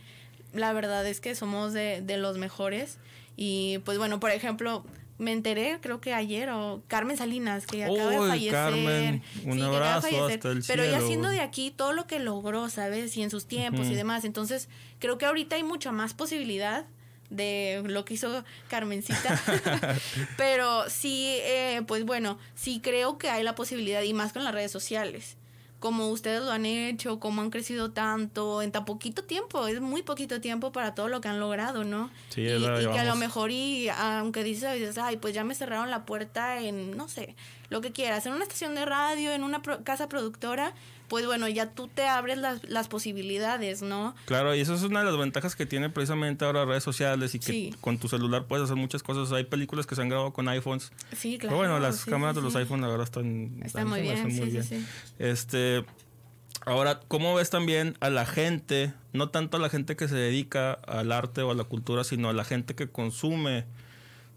[0.53, 2.97] la verdad es que somos de, de los mejores.
[3.35, 4.85] Y pues bueno, por ejemplo,
[5.19, 8.51] me enteré, creo que ayer, o Carmen Salinas, que acaba de fallecer.
[8.51, 13.15] Carmen, un abrazo hasta el Pero ya siendo de aquí todo lo que logró, ¿sabes?
[13.17, 14.23] Y en sus tiempos y demás.
[14.23, 16.85] Entonces, creo que ahorita hay mucha más posibilidad
[17.29, 19.39] de lo que hizo Carmencita.
[20.37, 24.53] pero sí, eh, pues bueno, sí creo que hay la posibilidad, y más con las
[24.53, 25.35] redes sociales
[25.79, 30.03] como ustedes lo han hecho, cómo han crecido tanto en tan poquito tiempo, es muy
[30.03, 32.09] poquito tiempo para todo lo que han logrado, ¿no?
[32.29, 35.89] Sí, y, y que a lo mejor y aunque dices, ay, pues ya me cerraron
[35.89, 37.35] la puerta en, no sé,
[37.69, 40.73] lo que quieras, en una estación de radio, en una casa productora,
[41.09, 44.15] pues bueno, ya tú te abres las, las, posibilidades, ¿no?
[44.25, 47.39] Claro, y eso es una de las ventajas que tiene precisamente ahora redes sociales y
[47.39, 49.31] que con tu celular puedes hacer muchas cosas.
[49.33, 50.91] Hay películas que se han grabado con iPhones.
[51.17, 51.57] Sí, claro.
[51.57, 53.59] Pero bueno, las cámaras de los iPhones ahora están...
[53.63, 54.87] Están muy bien, muy bien.
[55.17, 55.83] Este...
[56.65, 60.73] Ahora, ¿cómo ves también a la gente, no tanto a la gente que se dedica
[60.73, 63.65] al arte o a la cultura, sino a la gente que consume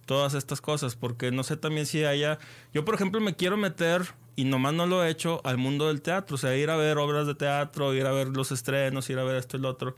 [0.06, 0.94] todas estas cosas?
[0.94, 2.38] Porque no sé también si haya...
[2.72, 6.02] Yo, por ejemplo, me quiero meter y nomás no lo he hecho al mundo del
[6.02, 9.18] teatro, o sea, ir a ver obras de teatro, ir a ver los estrenos, ir
[9.18, 9.96] a ver esto y lo otro.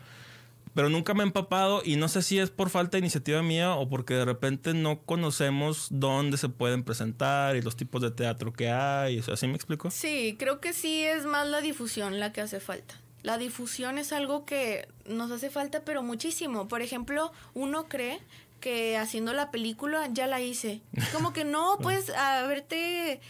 [0.75, 3.75] Pero nunca me he empapado y no sé si es por falta de iniciativa mía
[3.75, 8.53] o porque de repente no conocemos dónde se pueden presentar y los tipos de teatro
[8.53, 9.23] que hay.
[9.33, 9.93] ¿Así me explico?
[9.93, 13.01] Sí, creo que sí es más la difusión la que hace falta.
[13.23, 16.67] La difusión es algo que nos hace falta, pero muchísimo.
[16.67, 18.19] Por ejemplo, uno cree
[18.59, 20.83] que haciendo la película ya la hice.
[21.13, 23.21] Como que no, pues haberte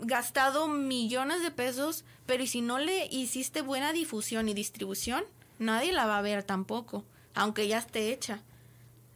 [0.00, 5.24] gastado millones de pesos, pero si no le hiciste buena difusión y distribución,
[5.58, 7.04] nadie la va a ver tampoco,
[7.34, 8.40] aunque ya esté hecha.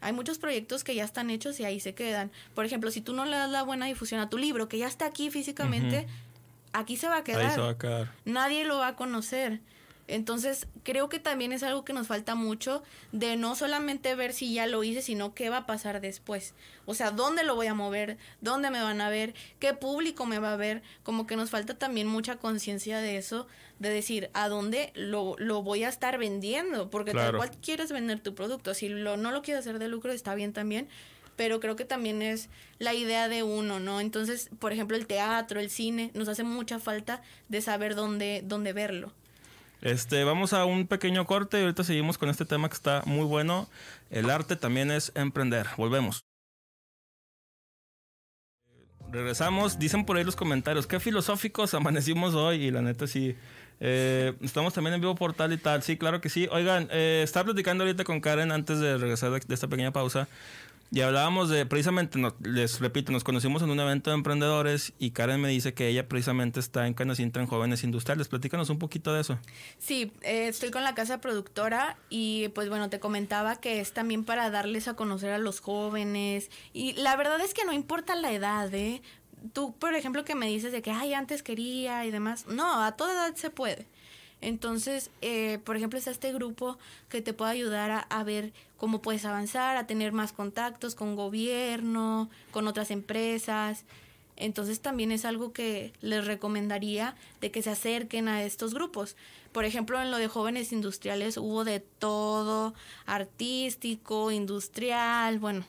[0.01, 2.31] Hay muchos proyectos que ya están hechos y ahí se quedan.
[2.55, 4.87] Por ejemplo, si tú no le das la buena difusión a tu libro, que ya
[4.87, 6.07] está aquí físicamente,
[6.73, 7.53] aquí se va a quedar.
[7.53, 8.13] se va a quedar.
[8.25, 9.61] Nadie lo va a conocer.
[10.11, 14.53] Entonces, creo que también es algo que nos falta mucho de no solamente ver si
[14.53, 16.55] ya lo hice, sino qué va a pasar después.
[16.87, 20.39] O sea, dónde lo voy a mover, dónde me van a ver, qué público me
[20.39, 20.83] va a ver.
[21.03, 23.47] Como que nos falta también mucha conciencia de eso,
[23.79, 28.21] de decir a dónde lo, lo voy a estar vendiendo, porque tal cual quieres vender
[28.21, 28.75] tu producto.
[28.75, 30.89] Si lo, no lo quieres hacer de lucro, está bien también
[31.41, 34.03] pero creo que también es la idea de uno, ¿no?
[34.03, 38.75] Entonces, por ejemplo, el teatro, el cine, nos hace mucha falta de saber dónde, dónde
[38.75, 39.15] verlo.
[39.83, 43.25] Este, vamos a un pequeño corte y ahorita seguimos con este tema que está muy
[43.25, 43.69] bueno.
[44.11, 45.67] El arte también es emprender.
[45.77, 46.25] Volvemos.
[49.11, 53.37] Regresamos, dicen por ahí los comentarios, qué filosóficos amanecimos hoy y la neta sí.
[53.81, 56.47] Eh, estamos también en vivo por tal y tal, sí, claro que sí.
[56.53, 60.29] Oigan, eh, estaba platicando ahorita con Karen antes de regresar de esta pequeña pausa
[60.93, 65.41] y hablábamos de, precisamente, les repito, nos conocimos en un evento de emprendedores y Karen
[65.41, 68.27] me dice que ella precisamente está en Canacintra en Jóvenes Industriales.
[68.27, 69.39] Platícanos un poquito de eso.
[69.79, 74.25] Sí, eh, estoy con la casa productora y pues bueno, te comentaba que es también
[74.25, 78.33] para darles a conocer a los jóvenes y la verdad es que no importa la
[78.33, 79.01] edad, ¿eh?
[79.53, 82.47] tú, por ejemplo, que me dices de que, ay, antes quería y demás.
[82.47, 83.87] No, a toda edad se puede.
[84.41, 89.25] Entonces, eh, por ejemplo, está este grupo que te puede ayudar a, ver cómo puedes
[89.25, 93.85] avanzar, a tener más contactos con gobierno, con otras empresas.
[94.37, 99.17] Entonces también es algo que les recomendaría de que se acerquen a estos grupos.
[99.53, 102.73] Por ejemplo, en lo de jóvenes industriales hubo de todo,
[103.05, 105.67] artístico, industrial, bueno,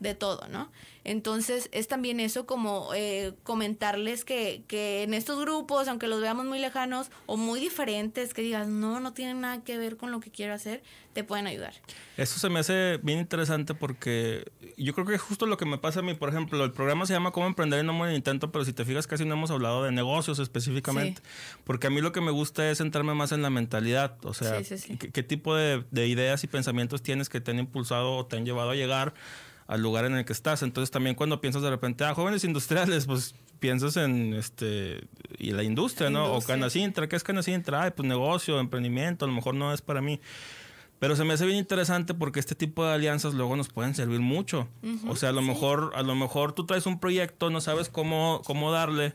[0.00, 0.70] de todo, ¿no?
[1.04, 6.46] Entonces es también eso como eh, comentarles que, que en estos grupos, aunque los veamos
[6.46, 10.18] muy lejanos o muy diferentes, que digas, no, no tienen nada que ver con lo
[10.18, 10.82] que quiero hacer,
[11.12, 11.74] te pueden ayudar.
[12.16, 15.78] Eso se me hace bien interesante porque yo creo que es justo lo que me
[15.78, 16.14] pasa a mí.
[16.14, 18.84] Por ejemplo, el programa se llama Cómo emprender y no morir intento, pero si te
[18.84, 21.22] fijas casi no hemos hablado de negocios específicamente.
[21.62, 24.18] Porque a mí lo que me gusta es centrarme más en la mentalidad.
[24.24, 28.16] O sea, ¿qué, ¿qué, tipo de, de ideas y pensamientos tienes que te han impulsado
[28.16, 29.14] o te han llevado a llegar
[29.66, 30.62] al lugar en el que estás.
[30.62, 35.06] Entonces también cuando piensas de repente, ah, jóvenes industriales, pues piensas en este
[35.38, 36.32] y la industria, ¿no?
[36.32, 37.82] O Canacintra, ¿qué es Canacintra?
[37.82, 40.20] Ay, pues negocio, emprendimiento, a lo mejor no es para mí.
[40.98, 44.20] Pero se me hace bien interesante porque este tipo de alianzas luego nos pueden servir
[44.20, 44.68] mucho.
[45.06, 48.40] o sea, a lo mejor a lo mejor tú traes un proyecto, no sabes cómo
[48.44, 49.14] cómo darle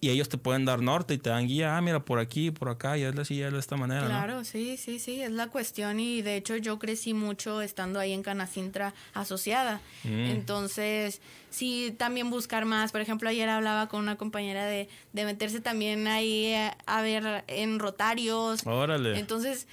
[0.00, 2.68] y ellos te pueden dar norte y te dan guía, ah, mira, por aquí, por
[2.68, 4.04] acá, y es así, es de esta manera.
[4.04, 8.12] Claro, sí, sí, sí, es la cuestión y de hecho yo crecí mucho estando ahí
[8.12, 9.80] en Canacintra asociada.
[10.02, 10.26] Mm.
[10.26, 12.92] Entonces, sí, también buscar más.
[12.92, 17.44] Por ejemplo, ayer hablaba con una compañera de, de meterse también ahí a, a ver
[17.46, 18.66] en rotarios.
[18.66, 19.18] Órale.
[19.18, 19.66] Entonces,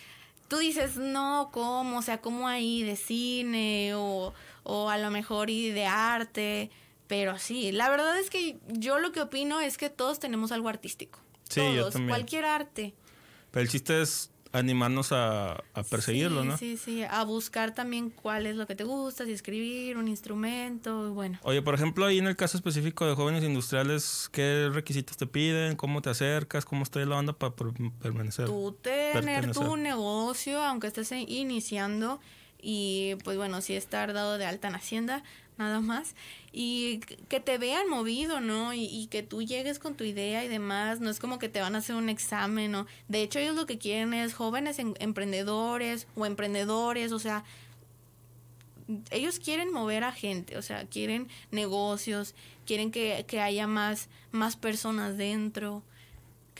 [0.47, 1.97] tú dices, no, ¿cómo?
[1.97, 4.33] O sea, ¿cómo ahí de cine o,
[4.63, 6.71] o a lo mejor y de arte?
[7.11, 10.69] Pero sí, la verdad es que yo lo que opino es que todos tenemos algo
[10.69, 11.19] artístico.
[11.49, 12.07] Sí, yo también.
[12.07, 12.93] Cualquier arte.
[13.51, 16.57] Pero el chiste es animarnos a, perseguirlo, ¿no?
[16.57, 21.13] Sí, sí, a buscar también cuál es lo que te gusta, si escribir, un instrumento,
[21.13, 21.37] bueno.
[21.43, 25.75] Oye, por ejemplo, ahí en el caso específico de jóvenes industriales, ¿qué requisitos te piden?
[25.75, 26.63] ¿Cómo te acercas?
[26.63, 27.53] ¿Cómo está la banda para
[28.01, 28.45] permanecer?
[28.45, 32.21] Tú tener tu negocio, aunque estés iniciando,
[32.61, 35.23] y pues bueno, si estar dado de alta en Hacienda,
[35.57, 36.15] nada más,
[36.53, 38.73] y que te vean movido, ¿no?
[38.73, 41.75] Y, que tú llegues con tu idea y demás, no es como que te van
[41.75, 42.87] a hacer un examen, ¿no?
[43.07, 47.45] De hecho, ellos lo que quieren es jóvenes emprendedores o emprendedores, o sea,
[49.11, 52.35] ellos quieren mover a gente, o sea, quieren negocios,
[52.65, 55.83] quieren que, que haya más, más personas dentro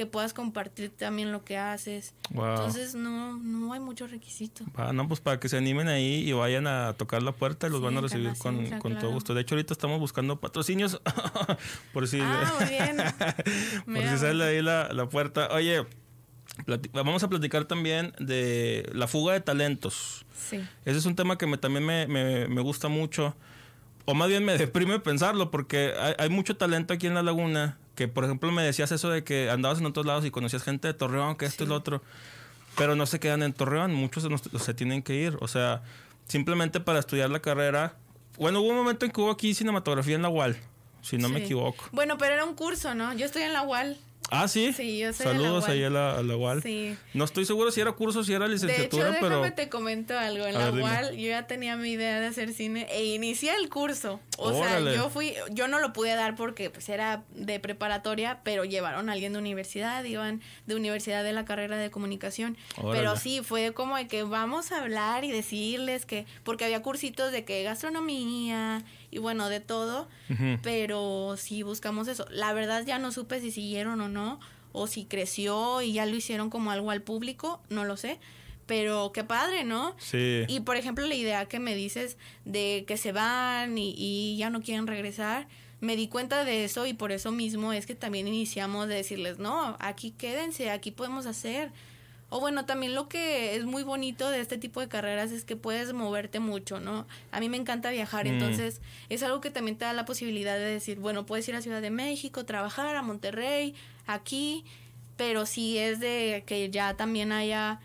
[0.02, 2.16] que puedas compartir también lo que haces.
[2.32, 4.66] Entonces no, no hay mucho requisito.
[4.74, 7.82] Ah, no, pues para que se animen ahí y vayan a tocar la puerta los
[7.82, 9.36] van a recibir con, con todo gusto.
[9.36, 11.00] De hecho, ahorita estamos buscando patrocinios
[11.94, 12.98] por si, ah, muy bien.
[13.86, 15.50] por si sale ahí la, la puerta.
[15.52, 15.86] Oye,
[16.94, 20.26] vamos a platicar también de la fuga de talentos.
[20.36, 20.68] Sí.
[20.84, 23.36] Ese es un tema que me, también me, me, me gusta mucho.
[24.06, 27.78] O más bien me deprime pensarlo porque hay, hay mucho talento aquí en la laguna
[28.02, 30.88] que por ejemplo me decías eso de que andabas en otros lados y conocías gente
[30.88, 32.02] de Torreón, que esto y lo otro,
[32.76, 34.28] pero no se quedan en Torreón, muchos
[34.60, 35.84] se tienen que ir, o sea,
[36.28, 37.94] simplemente para estudiar la carrera.
[38.40, 40.58] Bueno, hubo un momento en que hubo aquí cinematografía en la UAL,
[41.04, 41.86] si no me equivoco.
[41.92, 43.14] Bueno, pero era un curso, ¿no?
[43.14, 44.00] Yo estoy en la UAL.
[44.32, 44.72] Ah, sí.
[44.72, 46.64] Sí, yo soy Saludos ahí a la, a la UAL.
[46.64, 46.98] Sí.
[47.14, 49.36] No estoy seguro si era curso, si era licenciatura, de hecho, pero.
[49.42, 50.46] Déjame te comento algo.
[50.46, 54.22] En la UAL yo ya tenía mi idea de hacer cine e inicié el curso.
[54.38, 58.64] O sea, yo fui, yo no lo pude dar porque pues era de preparatoria, pero
[58.64, 62.58] llevaron a alguien de universidad, iban de universidad de la carrera de comunicación.
[62.92, 67.34] Pero sí, fue como de que vamos a hablar y decirles que, porque había cursitos
[67.34, 70.08] de que gastronomía y bueno, de todo,
[70.64, 72.26] pero sí buscamos eso.
[72.30, 74.21] La verdad ya no supe si siguieron o no,
[74.72, 78.20] o si creció y ya lo hicieron como algo al público, no lo sé.
[78.68, 79.96] Pero qué padre, ¿no?
[79.98, 80.46] Sí.
[80.48, 84.50] Y por ejemplo, la idea que me dices de que se van y, y ya
[84.50, 85.48] no quieren regresar,
[85.82, 89.40] me di cuenta de eso y por eso mismo es que también iniciamos de decirles,
[89.40, 91.72] no, aquí quédense, aquí podemos hacer
[92.34, 95.58] o bueno, también lo que es muy bonito de este tipo de carreras es que
[95.58, 97.06] puedes moverte mucho, ¿no?
[97.34, 98.30] A mí me encanta viajar, mm.
[98.30, 98.80] entonces
[99.10, 101.82] es algo que también te da la posibilidad de decir, bueno, puedes ir a Ciudad
[101.82, 103.76] de México, trabajar a Monterrey,
[104.14, 104.66] aquí,
[105.18, 107.80] pero sí es de que ya también haya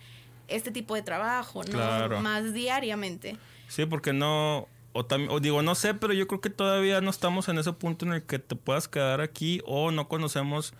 [0.49, 2.21] este tipo de trabajo, ¿no?
[2.21, 3.37] Más diariamente.
[3.69, 7.49] Sí, porque no, o, o digo, no sé, pero yo creo que todavía no estamos
[7.49, 10.75] en ese punto en el que te puedas quedar aquí o no conocemos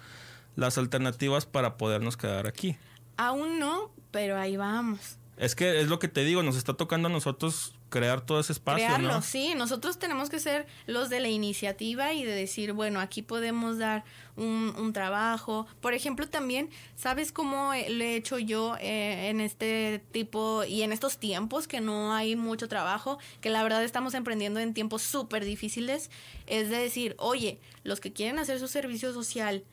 [0.54, 2.76] las alternativas para podernos quedar aquí.
[3.16, 5.18] Aún no, pero ahí vamos.
[5.37, 8.52] Es que es lo que te digo, nos está tocando a nosotros crear todo ese
[8.52, 8.85] espacio.
[8.85, 9.54] Crearlo, sí.
[9.56, 14.04] Nosotros tenemos que ser los de la iniciativa y de decir, bueno, aquí podemos dar
[14.37, 15.66] un, trabajo.
[15.80, 20.92] Por ejemplo, también, ¿sabes cómo lo he hecho yo eh, en este tipo y en
[20.92, 25.44] estos tiempos que no hay mucho trabajo, que la verdad estamos emprendiendo en tiempos súper
[25.44, 26.11] difíciles?
[26.46, 29.64] Es de decir, oye, los que quieren hacer su servicio social,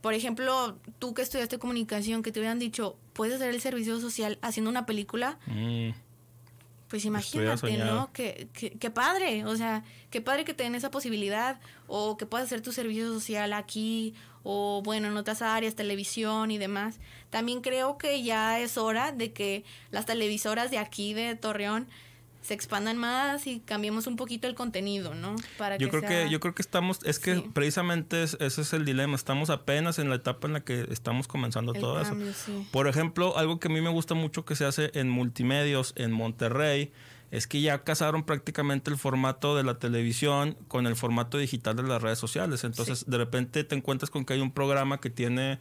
[0.00, 4.38] por ejemplo, tú que estudiaste comunicación, que te hubieran dicho, puedes hacer el servicio social
[4.42, 5.38] haciendo una película.
[5.46, 5.90] Mm.
[6.88, 8.10] Pues imagínate, ¿no?
[8.12, 12.46] Qué, qué, padre, o sea, qué padre que te den esa posibilidad o que puedas
[12.46, 16.98] hacer tu servicio social aquí o bueno, en otras áreas, televisión y demás.
[17.28, 21.86] También creo que ya es hora de que las televisoras de aquí de Torreón
[22.48, 25.36] se expandan más y cambiemos un poquito el contenido, ¿no?
[25.58, 29.16] Para yo creo que yo creo que estamos es que precisamente ese es el dilema,
[29.16, 32.16] estamos apenas en la etapa en la que estamos comenzando todo eso.
[32.70, 36.10] Por ejemplo, algo que a mí me gusta mucho que se hace en multimedios en
[36.10, 36.90] Monterrey
[37.30, 41.82] es que ya casaron prácticamente el formato de la televisión con el formato digital de
[41.82, 42.64] las redes sociales.
[42.64, 45.58] Entonces, de repente te encuentras con que hay un programa que tiene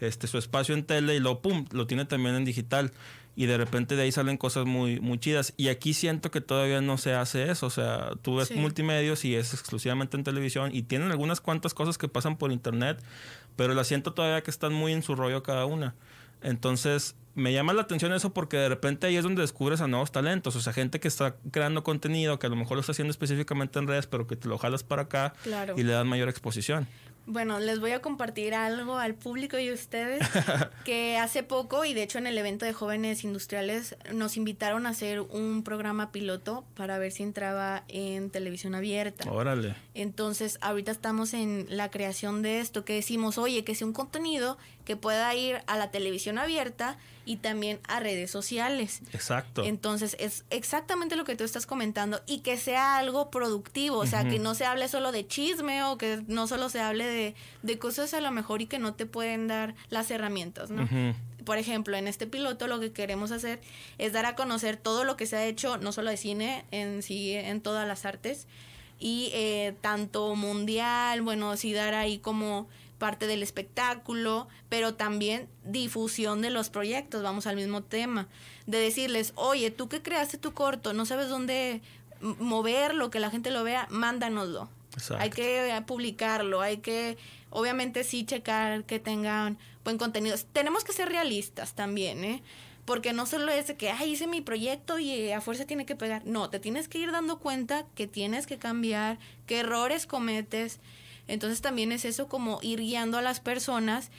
[0.00, 2.92] este su espacio en tele y luego pum, lo tiene también en digital
[3.40, 5.54] y de repente de ahí salen cosas muy, muy chidas.
[5.56, 7.68] Y aquí siento que todavía no se hace eso.
[7.68, 11.96] O sea, tú ves multimedios y es exclusivamente en televisión y tienen algunas cuantas cosas
[11.96, 13.02] que pasan por internet,
[13.56, 15.94] pero la siento todavía que están muy en su rollo cada una.
[16.42, 20.12] Entonces, me llama la atención eso porque de repente ahí es donde descubres a nuevos
[20.12, 20.54] talentos.
[20.54, 23.78] O sea, gente que está creando contenido, que a lo mejor lo está haciendo específicamente
[23.78, 25.32] en redes, pero que te lo jalas para acá
[25.78, 26.86] y le dan mayor exposición.
[27.30, 30.26] Bueno, les voy a compartir algo al público y a ustedes
[30.84, 34.88] que hace poco y de hecho en el evento de jóvenes industriales nos invitaron a
[34.88, 39.30] hacer un programa piloto para ver si entraba en televisión abierta.
[39.30, 39.76] Órale.
[39.94, 44.58] Entonces, ahorita estamos en la creación de esto que decimos, "Oye, que sea un contenido
[44.90, 49.02] que pueda ir a la televisión abierta y también a redes sociales.
[49.12, 49.62] Exacto.
[49.64, 54.28] Entonces, es exactamente lo que tú estás comentando y que sea algo productivo, o sea,
[54.28, 57.78] que no se hable solo de chisme o que no solo se hable de, de
[57.78, 60.88] cosas a lo mejor y que no te pueden dar las herramientas, ¿no?
[61.44, 63.60] Por ejemplo, en este piloto lo que queremos hacer
[63.98, 67.04] es dar a conocer todo lo que se ha hecho, no solo de cine, en
[67.04, 68.48] sí, en todas las artes,
[68.98, 72.66] y eh, tanto mundial, bueno, sí dar ahí como
[73.00, 78.28] parte del espectáculo, pero también difusión de los proyectos, vamos al mismo tema,
[78.66, 81.80] de decirles, oye, tú que creaste tu corto, no sabes dónde
[82.20, 84.68] moverlo, que la gente lo vea, mándanoslo.
[85.18, 87.16] Hay que eh, publicarlo, hay que,
[87.48, 90.36] obviamente sí, checar que tengan buen contenido.
[90.52, 92.42] Tenemos que ser realistas también, ¿eh?
[92.84, 95.96] Porque no solo es que, ay, hice mi proyecto y eh, a fuerza tiene que
[95.96, 96.22] pegar.
[96.26, 100.80] No, te tienes que ir dando cuenta que tienes que cambiar, qué errores cometes
[101.28, 104.10] entonces también es eso como ir guiando a las personas,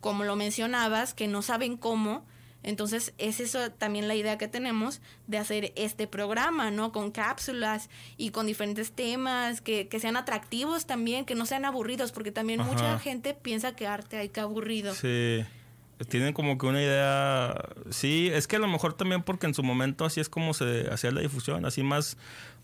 [0.00, 2.24] como lo mencionabas, que no saben cómo.
[2.62, 6.92] Entonces es eso también la idea que tenemos de hacer este programa, ¿no?
[6.92, 12.10] Con cápsulas y con diferentes temas que, que sean atractivos también, que no sean aburridos,
[12.12, 14.94] porque también mucha gente piensa que arte hay que aburrido.
[14.94, 15.44] Sí
[16.08, 19.62] tienen como que una idea, sí, es que a lo mejor también porque en su
[19.62, 22.16] momento así es como se hacía la difusión, así más,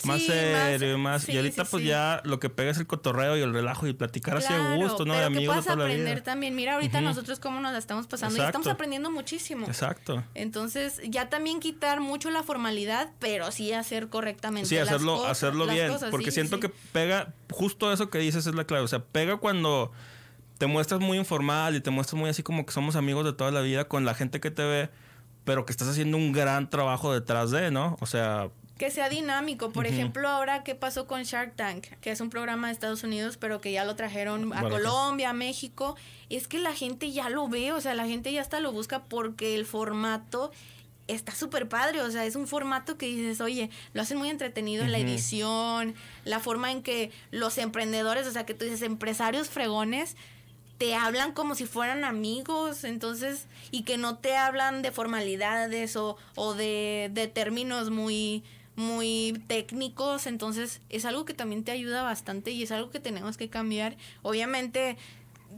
[0.04, 3.52] más serio, más, y ahorita pues ya lo que pega es el cotorreo y el
[3.52, 5.14] relajo y platicar así a gusto, ¿no?
[5.14, 8.44] de amigos que puedas aprender también, mira ahorita nosotros cómo nos la estamos pasando y
[8.44, 9.66] estamos aprendiendo muchísimo.
[9.66, 10.24] Exacto.
[10.34, 14.68] Entonces ya también quitar mucho la formalidad, pero sí hacer correctamente.
[14.68, 18.84] Sí, hacerlo, hacerlo bien, porque siento que pega, justo eso que dices es la clave,
[18.84, 19.92] o sea, pega cuando
[20.60, 23.50] te muestras muy informal y te muestras muy así como que somos amigos de toda
[23.50, 24.90] la vida con la gente que te ve,
[25.44, 27.96] pero que estás haciendo un gran trabajo detrás de, ¿no?
[28.00, 28.50] O sea...
[28.76, 29.70] Que sea dinámico.
[29.70, 31.86] Por ejemplo, ahora, ¿qué pasó con Shark Tank?
[32.02, 35.32] Que es un programa de Estados Unidos, pero que ya lo trajeron a Colombia, a
[35.32, 35.96] México.
[36.28, 39.04] Es que la gente ya lo ve, o sea, la gente ya hasta lo busca
[39.04, 40.50] porque el formato
[41.08, 44.84] está súper padre, o sea, es un formato que dices, oye, lo hacen muy entretenido
[44.84, 45.94] en la edición,
[46.24, 50.16] la forma en que los emprendedores, o sea, que tú dices, empresarios fregones,
[50.80, 56.16] te hablan como si fueran amigos, entonces, y que no te hablan de formalidades o,
[56.36, 58.44] o de, de términos muy,
[58.76, 63.36] muy técnicos, entonces es algo que también te ayuda bastante y es algo que tenemos
[63.36, 63.98] que cambiar.
[64.22, 64.96] Obviamente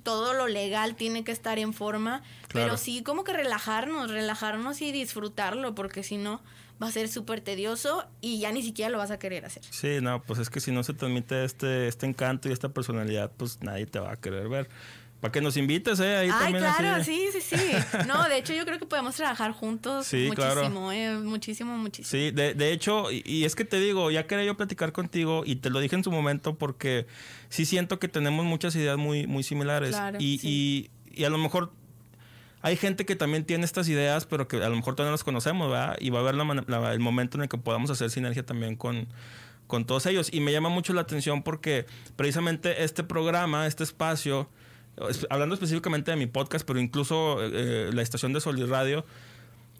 [0.03, 4.91] todo lo legal tiene que estar en forma, pero sí como que relajarnos, relajarnos y
[4.91, 6.43] disfrutarlo, porque si no
[6.83, 9.63] va a ser súper tedioso y ya ni siquiera lo vas a querer hacer.
[9.71, 13.31] Sí, no, pues es que si no se transmite este, este encanto y esta personalidad,
[13.37, 14.69] pues nadie te va a querer ver.
[15.23, 16.17] Para que nos invites, ¿eh?
[16.17, 17.57] Ahí Ay, claro, sí, sí, sí.
[18.09, 22.11] No, de hecho yo creo que podemos trabajar juntos sí, muchísimo, eh, muchísimo, muchísimo.
[22.11, 25.55] Sí, de, de hecho, y, es que te digo, ya quería yo platicar contigo y
[25.55, 27.07] te lo dije en su momento porque
[27.51, 29.95] sí siento que tenemos muchas ideas muy, muy similares.
[30.19, 31.71] y, y, y a lo mejor
[32.61, 35.23] hay gente que también tiene estas ideas, pero que a lo mejor todavía no las
[35.23, 35.97] conocemos, ¿verdad?
[36.01, 39.07] Y va a haber el momento en el que podamos hacer sinergia también con,
[39.69, 40.31] con todos ellos.
[40.33, 44.49] Y me llama mucho la atención porque precisamente este programa, este espacio,
[45.31, 49.05] hablando específicamente de mi podcast, pero incluso eh, la estación de Sol y Radio,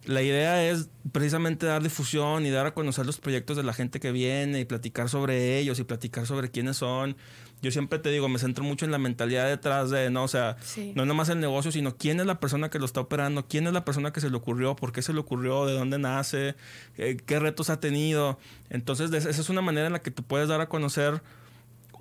[0.05, 4.01] la idea es precisamente dar difusión y dar a conocer los proyectos de la gente
[4.01, 7.17] que viene y platicar sobre ellos y platicar sobre quiénes son.
[7.61, 10.25] Yo siempre te digo, me centro mucho en la mentalidad detrás de, ¿no?
[10.25, 10.57] O sea,
[10.97, 13.73] no nomás el negocio, sino quién es la persona que lo está operando, quién es
[13.73, 16.57] la persona que se le ocurrió, por qué se le ocurrió, de dónde nace,
[16.99, 18.41] eh, qué retos ha tenido.
[18.71, 21.23] Entonces, esa es una manera en la que tú puedes dar a conocer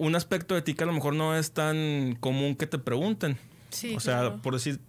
[0.02, 3.38] un aspecto de ti que a lo mejor no es tan común que te pregunten.
[3.70, 4.80] Sí, o sea, por decir,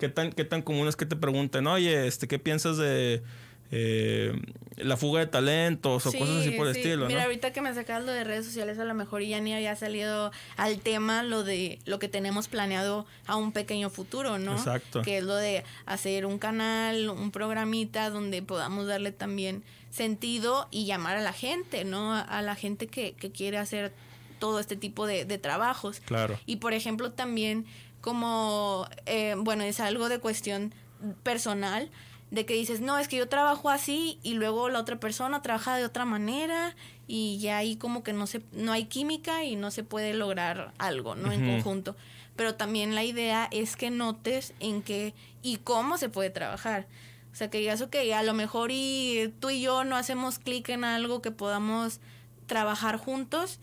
[0.00, 3.22] ¿qué tan, ¿qué tan común es que te pregunten, oye, este, ¿qué piensas de
[3.70, 4.32] eh,
[4.76, 7.06] la fuga de talentos o cosas así por el estilo?
[7.06, 9.76] Mira, ahorita que me sacas lo de redes sociales, a lo mejor ya ni había
[9.76, 14.54] salido al tema lo de lo que tenemos planeado a un pequeño futuro, ¿no?
[14.54, 15.02] Exacto.
[15.02, 20.86] Que es lo de hacer un canal, un programita donde podamos darle también sentido y
[20.86, 22.14] llamar a la gente, ¿no?
[22.14, 23.92] A la gente que, que quiere hacer
[24.40, 26.00] todo este tipo de, trabajos.
[26.00, 26.40] Claro.
[26.46, 27.66] Y por ejemplo también
[28.00, 30.74] como, eh, bueno, es algo de cuestión
[31.22, 31.90] personal,
[32.32, 35.76] de que dices, no, es que yo trabajo así y luego la otra persona trabaja
[35.76, 36.76] de otra manera
[37.06, 40.72] y ya ahí como que no, se, no hay química y no se puede lograr
[40.78, 41.32] algo, ¿no?
[41.32, 41.96] En conjunto.
[42.36, 46.86] Pero también la idea es que notes en qué y cómo se puede trabajar.
[47.32, 50.68] O sea, que digas, ok, a lo mejor y tú y yo no hacemos clic
[50.68, 52.00] en algo que podamos
[52.46, 53.60] trabajar juntos,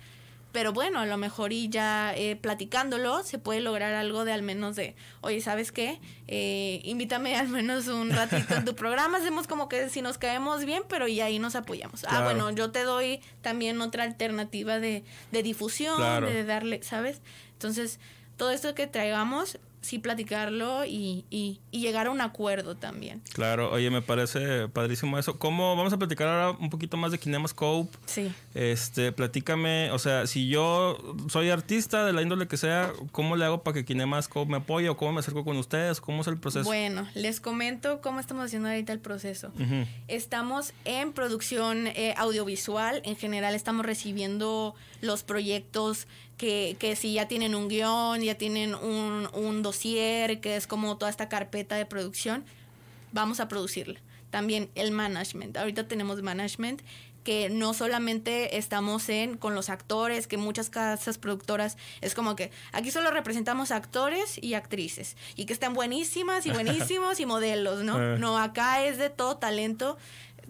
[0.52, 4.42] pero bueno, a lo mejor y ya eh, platicándolo se puede lograr algo de al
[4.42, 6.00] menos de, oye, ¿sabes qué?
[6.28, 10.66] Eh, invítame al menos un ratito en tu programa, hacemos como que si nos caemos
[10.66, 12.06] bien, pero y ahí nos apoyamos.
[12.08, 17.22] Ah, bueno, yo te doy también otra alternativa de, de difusión, de darle, ¿sabes?
[17.54, 18.00] Entonces,
[18.38, 23.22] todo esto que traigamos sí platicarlo y, y, llegar a un acuerdo también.
[23.34, 25.38] Claro, oye, me parece padrísimo eso.
[25.38, 27.96] ¿Cómo vamos a platicar ahora un poquito más de KinemaScope?
[28.06, 28.34] Sí.
[28.56, 30.98] Este, platícame, o sea, si yo
[31.30, 34.90] soy artista de la índole que sea, ¿cómo le hago para que KinemaScope me apoye
[34.90, 36.02] o cómo me acerco con ustedes?
[36.02, 36.66] ¿Cómo es el proceso?
[36.66, 39.52] Bueno, les comento cómo estamos haciendo ahorita el proceso.
[40.08, 46.08] Estamos en producción eh, audiovisual, en general estamos recibiendo los proyectos
[46.38, 50.98] que, que si ya tienen un guion, ya tienen un, un dossier, que es como
[50.98, 52.46] toda esta carpeta de producción,
[53.12, 54.00] vamos a producirla.
[54.30, 55.58] También el management.
[55.58, 56.82] Ahorita tenemos management
[57.28, 62.52] que no solamente estamos en con los actores, que muchas casas productoras es como que
[62.72, 68.02] aquí solo representamos actores y actrices y que están buenísimas y buenísimos y modelos, ¿no?
[68.02, 68.18] Eh.
[68.18, 69.98] No, acá es de todo talento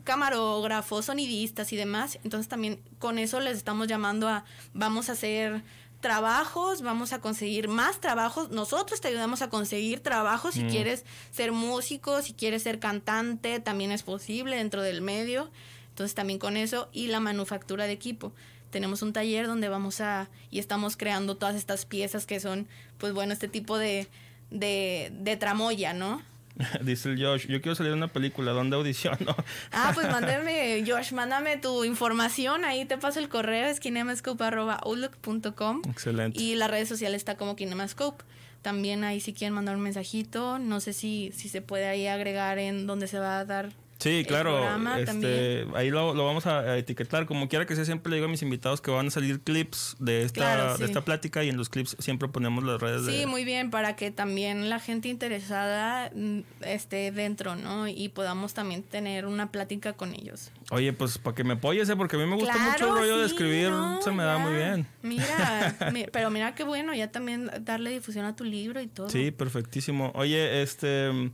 [0.08, 2.18] camarógrafos, sonidistas y demás.
[2.24, 5.64] Entonces también con eso les estamos llamando a vamos a hacer
[6.00, 8.50] trabajos, vamos a conseguir más trabajos.
[8.50, 10.70] Nosotros te ayudamos a conseguir trabajos si mm.
[10.70, 15.52] quieres ser músico, si quieres ser cantante, también es posible dentro del medio.
[15.90, 18.32] Entonces también con eso y la manufactura de equipo.
[18.70, 22.66] Tenemos un taller donde vamos a y estamos creando todas estas piezas que son,
[22.98, 24.08] pues bueno, este tipo de,
[24.52, 26.22] de, de tramoya, ¿no?
[26.82, 29.36] Dice el Josh, yo quiero salir en una película, ¿dónde audiciono?
[29.72, 35.82] ah, pues mándame, Josh, mándame tu información, ahí te paso el correo, es kinemascope.outlook.com.
[35.90, 36.42] Excelente.
[36.42, 38.24] Y la red social está como kinemascope.
[38.62, 42.58] También ahí si quieren mandar un mensajito, no sé si, si se puede ahí agregar
[42.58, 44.64] en donde se va a dar Sí, claro.
[44.98, 47.26] Este, ahí lo, vamos a, etiquetar.
[47.26, 49.96] Como quiera que sea, siempre le digo a mis invitados que van a salir clips
[50.00, 53.06] de esta, de esta plática y en los clips siempre ponemos las redes.
[53.06, 57.88] Sí, muy bien, para que también la gente interesada mm, esté dentro, ¿no?
[57.88, 60.52] Y podamos también tener una plática con ellos.
[60.70, 61.96] Oye, pues para que me apoyes, ¿eh?
[61.96, 63.72] porque a mí me gusta mucho el rollo de escribir,
[64.02, 64.88] se me da muy bien.
[65.02, 65.76] Mira,
[66.12, 69.10] pero mira qué bueno, ya también darle difusión a tu libro y todo.
[69.10, 70.12] Sí, perfectísimo.
[70.14, 71.32] Oye, este...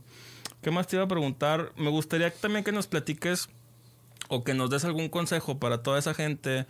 [0.64, 1.72] ¿Qué más te iba a preguntar?
[1.76, 3.50] Me gustaría también que nos platiques
[4.28, 6.64] o que nos des algún consejo para toda esa gente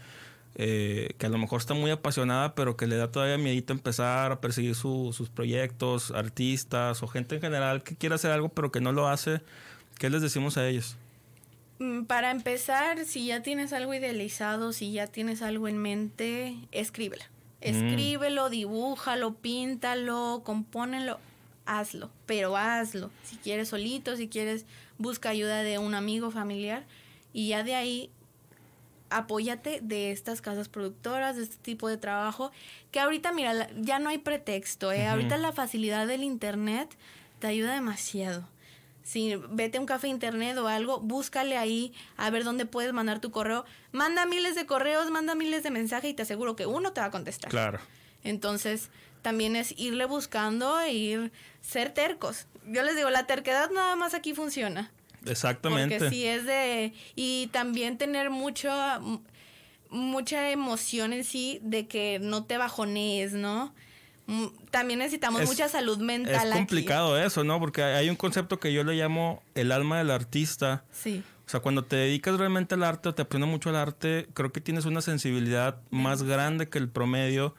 [0.57, 4.33] eh, que a lo mejor está muy apasionada, pero que le da todavía miedo empezar
[4.33, 8.81] a perseguir sus proyectos, artistas o gente en general que quiere hacer algo pero que
[8.81, 9.43] no lo hace.
[9.97, 10.97] ¿Qué les decimos a ellos?
[11.79, 17.23] Mm, para empezar, si ya tienes algo idealizado, si ya tienes algo en mente, escríbelo.
[17.61, 17.61] Mm.
[17.61, 21.21] Escríbelo, dibújalo, píntalo, compónelo
[21.67, 23.11] hazlo, pero hazlo.
[23.23, 24.67] Si quieres solito, si quieres,
[24.99, 26.85] busca ayuda de un amigo familiar
[27.33, 28.11] y ya de ahí
[29.11, 32.51] apóyate de estas casas productoras, de este tipo de trabajo,
[32.91, 35.07] que ahorita, mira, ya no hay pretexto, ¿eh?
[35.07, 36.97] ahorita la facilidad del internet
[37.39, 38.49] te ayuda demasiado.
[39.05, 43.21] Si vete a un café internet o algo, búscale ahí a ver dónde puedes mandar
[43.21, 43.67] tu correo.
[43.93, 47.09] Manda miles de correos, manda miles de mensajes y te aseguro que uno te va
[47.09, 47.51] a contestar.
[47.51, 47.81] Claro.
[48.25, 48.91] Entonces,
[49.23, 52.47] también es irle buscando e ir, ser tercos.
[52.67, 54.91] Yo les digo, la terquedad nada más aquí funciona.
[55.25, 55.99] Exactamente.
[55.99, 56.93] Porque si es de...
[57.15, 58.71] Y también tener mucho,
[59.91, 63.75] mucha emoción en sí de que no te bajones, ¿no?
[64.27, 66.49] Mm, también necesitamos mucha salud mental.
[66.49, 67.61] Es complicado eso, ¿no?
[67.61, 70.85] Porque hay un concepto que yo le llamo el alma del artista.
[70.93, 71.23] Sí.
[71.47, 74.51] O sea, cuando te dedicas realmente al arte o te aprendes mucho al arte, creo
[74.51, 77.55] que tienes una sensibilidad más grande que el promedio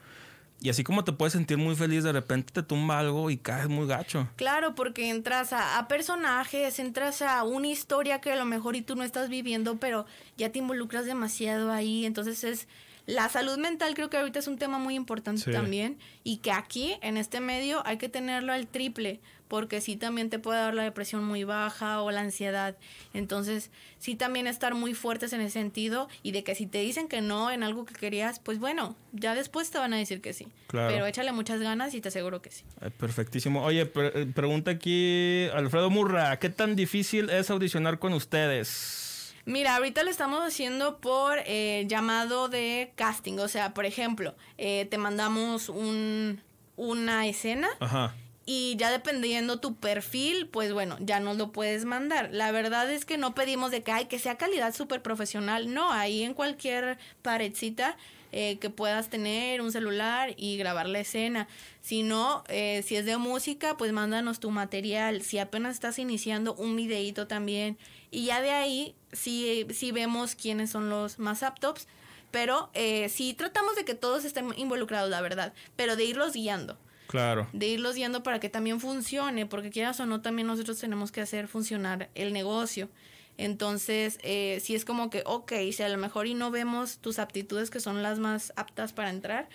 [0.65, 3.69] y así como te puedes sentir muy feliz, de repente te tumba algo y caes
[3.69, 4.27] muy gacho.
[4.35, 8.95] Claro, porque entras a, personajes, entras a una historia que a lo mejor y tú
[8.95, 10.07] no estás viviendo, pero
[10.37, 12.03] ya te involucras demasiado ahí.
[12.03, 12.67] Entonces es
[13.05, 16.97] la salud mental creo que ahorita es un tema muy importante también y que aquí
[17.03, 20.83] en este medio hay que tenerlo al triple porque sí también te puede dar la
[20.83, 22.75] depresión muy baja o la ansiedad.
[23.13, 27.07] Entonces, sí también estar muy fuertes en ese sentido y de que si te dicen
[27.07, 30.33] que no en algo que querías, pues bueno, ya después te van a decir que
[30.33, 30.47] sí.
[30.67, 32.63] Pero échale muchas ganas y te aseguro que sí.
[32.97, 33.63] perfectísimo.
[33.63, 39.33] Oye, eh, pregunta aquí Alfredo Murra, ¿qué tan difícil es audicionar con ustedes?
[39.45, 43.37] Mira, ahorita lo estamos haciendo por eh, llamado de casting.
[43.37, 46.41] O sea, por ejemplo, eh, te mandamos un,
[46.75, 47.69] una escena.
[47.79, 48.15] Ajá
[48.45, 52.29] y ya dependiendo tu perfil, pues bueno, ya nos lo puedes mandar.
[52.31, 55.73] La verdad es que no pedimos de que, hay que sea calidad súper profesional.
[55.73, 57.97] No, ahí en cualquier paredcita
[58.31, 61.47] eh, que puedas tener un celular y grabar la escena.
[61.81, 65.23] Si no, eh, si es de música, pues mándanos tu material.
[65.23, 67.79] Si apenas estás iniciando, un videíto también.
[68.11, 71.87] Y ya de ahí, si, si vemos quiénes son los más aptos.
[72.29, 75.53] Pero eh, sí tratamos de que todos estén involucrados, la verdad.
[75.75, 76.77] Pero de irlos guiando.
[77.07, 77.47] Claro.
[77.53, 81.21] De irlos guiando para que también funcione, porque quieras o no, también nosotros tenemos que
[81.21, 82.89] hacer funcionar el negocio.
[83.37, 87.19] Entonces, eh, si es como que, ok, si a lo mejor y no vemos tus
[87.19, 89.49] aptitudes que son las más aptas para entrar,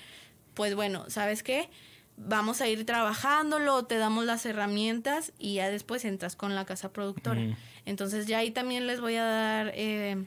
[0.54, 1.70] pues bueno, ¿sabes qué?
[2.16, 6.92] Vamos a ir trabajándolo, te damos las herramientas y ya después entras con la casa
[6.92, 7.56] productora.
[7.86, 10.26] Entonces, ya ahí también les voy a dar eh,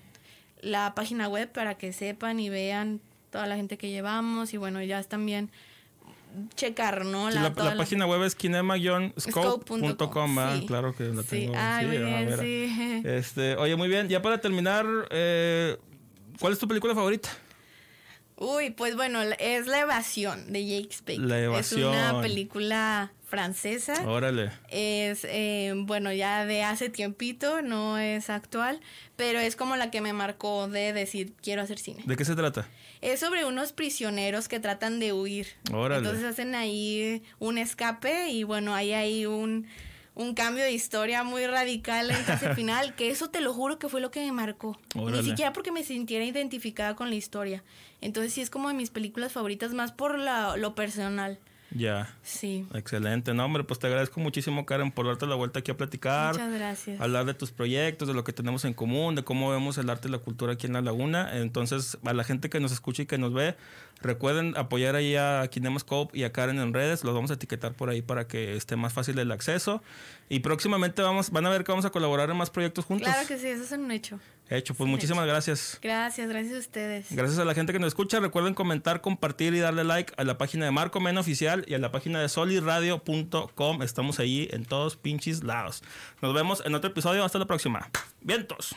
[0.61, 2.99] la página web para que sepan y vean
[3.29, 5.51] toda la gente que llevamos y bueno, ya también
[6.55, 7.29] checar, ¿no?
[7.29, 10.65] La, la, página web es kinema-scope.com, sí.
[10.65, 11.53] claro que la tengo.
[11.55, 13.01] Ah, sí, bien, sí.
[13.05, 15.77] Este, oye, muy bien, ya para terminar, eh,
[16.39, 17.29] ¿cuál es tu película favorita?
[18.43, 21.21] Uy, pues bueno, es La Evasión de Jake Baker.
[21.21, 21.93] La Evasión.
[21.93, 24.05] Es una película francesa.
[24.05, 24.51] Órale.
[24.69, 28.81] Es, eh, bueno, ya de hace tiempito, no es actual,
[29.15, 32.03] pero es como la que me marcó de decir, quiero hacer cine.
[32.05, 32.67] ¿De qué se trata?
[32.99, 35.47] Es sobre unos prisioneros que tratan de huir.
[35.71, 36.05] Órale.
[36.05, 39.67] Entonces hacen ahí un escape y bueno, hay ahí un
[40.15, 43.89] un cambio de historia muy radical en el final, que eso te lo juro que
[43.89, 44.77] fue lo que me marcó.
[44.95, 47.63] Ni siquiera porque me sintiera identificada con la historia.
[48.01, 51.39] Entonces sí es como de mis películas favoritas, más por la, lo personal.
[51.75, 52.15] Ya.
[52.21, 52.67] Sí.
[52.73, 53.33] Excelente.
[53.33, 56.33] No, hombre, pues te agradezco muchísimo, Karen, por darte la vuelta aquí a platicar.
[56.33, 57.01] Muchas gracias.
[57.01, 60.07] Hablar de tus proyectos, de lo que tenemos en común, de cómo vemos el arte
[60.07, 61.37] y la cultura aquí en La Laguna.
[61.37, 63.55] Entonces, a la gente que nos escucha y que nos ve,
[64.01, 67.03] recuerden apoyar ahí a Kinemascope y a Karen en redes.
[67.03, 69.81] Los vamos a etiquetar por ahí para que esté más fácil el acceso.
[70.29, 73.07] Y próximamente vamos, van a ver que vamos a colaborar en más proyectos juntos.
[73.07, 74.19] Claro que sí, eso es un hecho.
[74.57, 75.79] Hecho, pues muchísimas gracias.
[75.81, 77.07] Gracias, gracias a ustedes.
[77.09, 78.19] Gracias a la gente que nos escucha.
[78.19, 81.79] Recuerden comentar, compartir y darle like a la página de Marco Men Oficial y a
[81.79, 83.81] la página de soliradio.com.
[83.81, 85.81] Estamos ahí en todos pinches lados.
[86.21, 87.23] Nos vemos en otro episodio.
[87.23, 87.89] Hasta la próxima.
[88.21, 88.75] Vientos.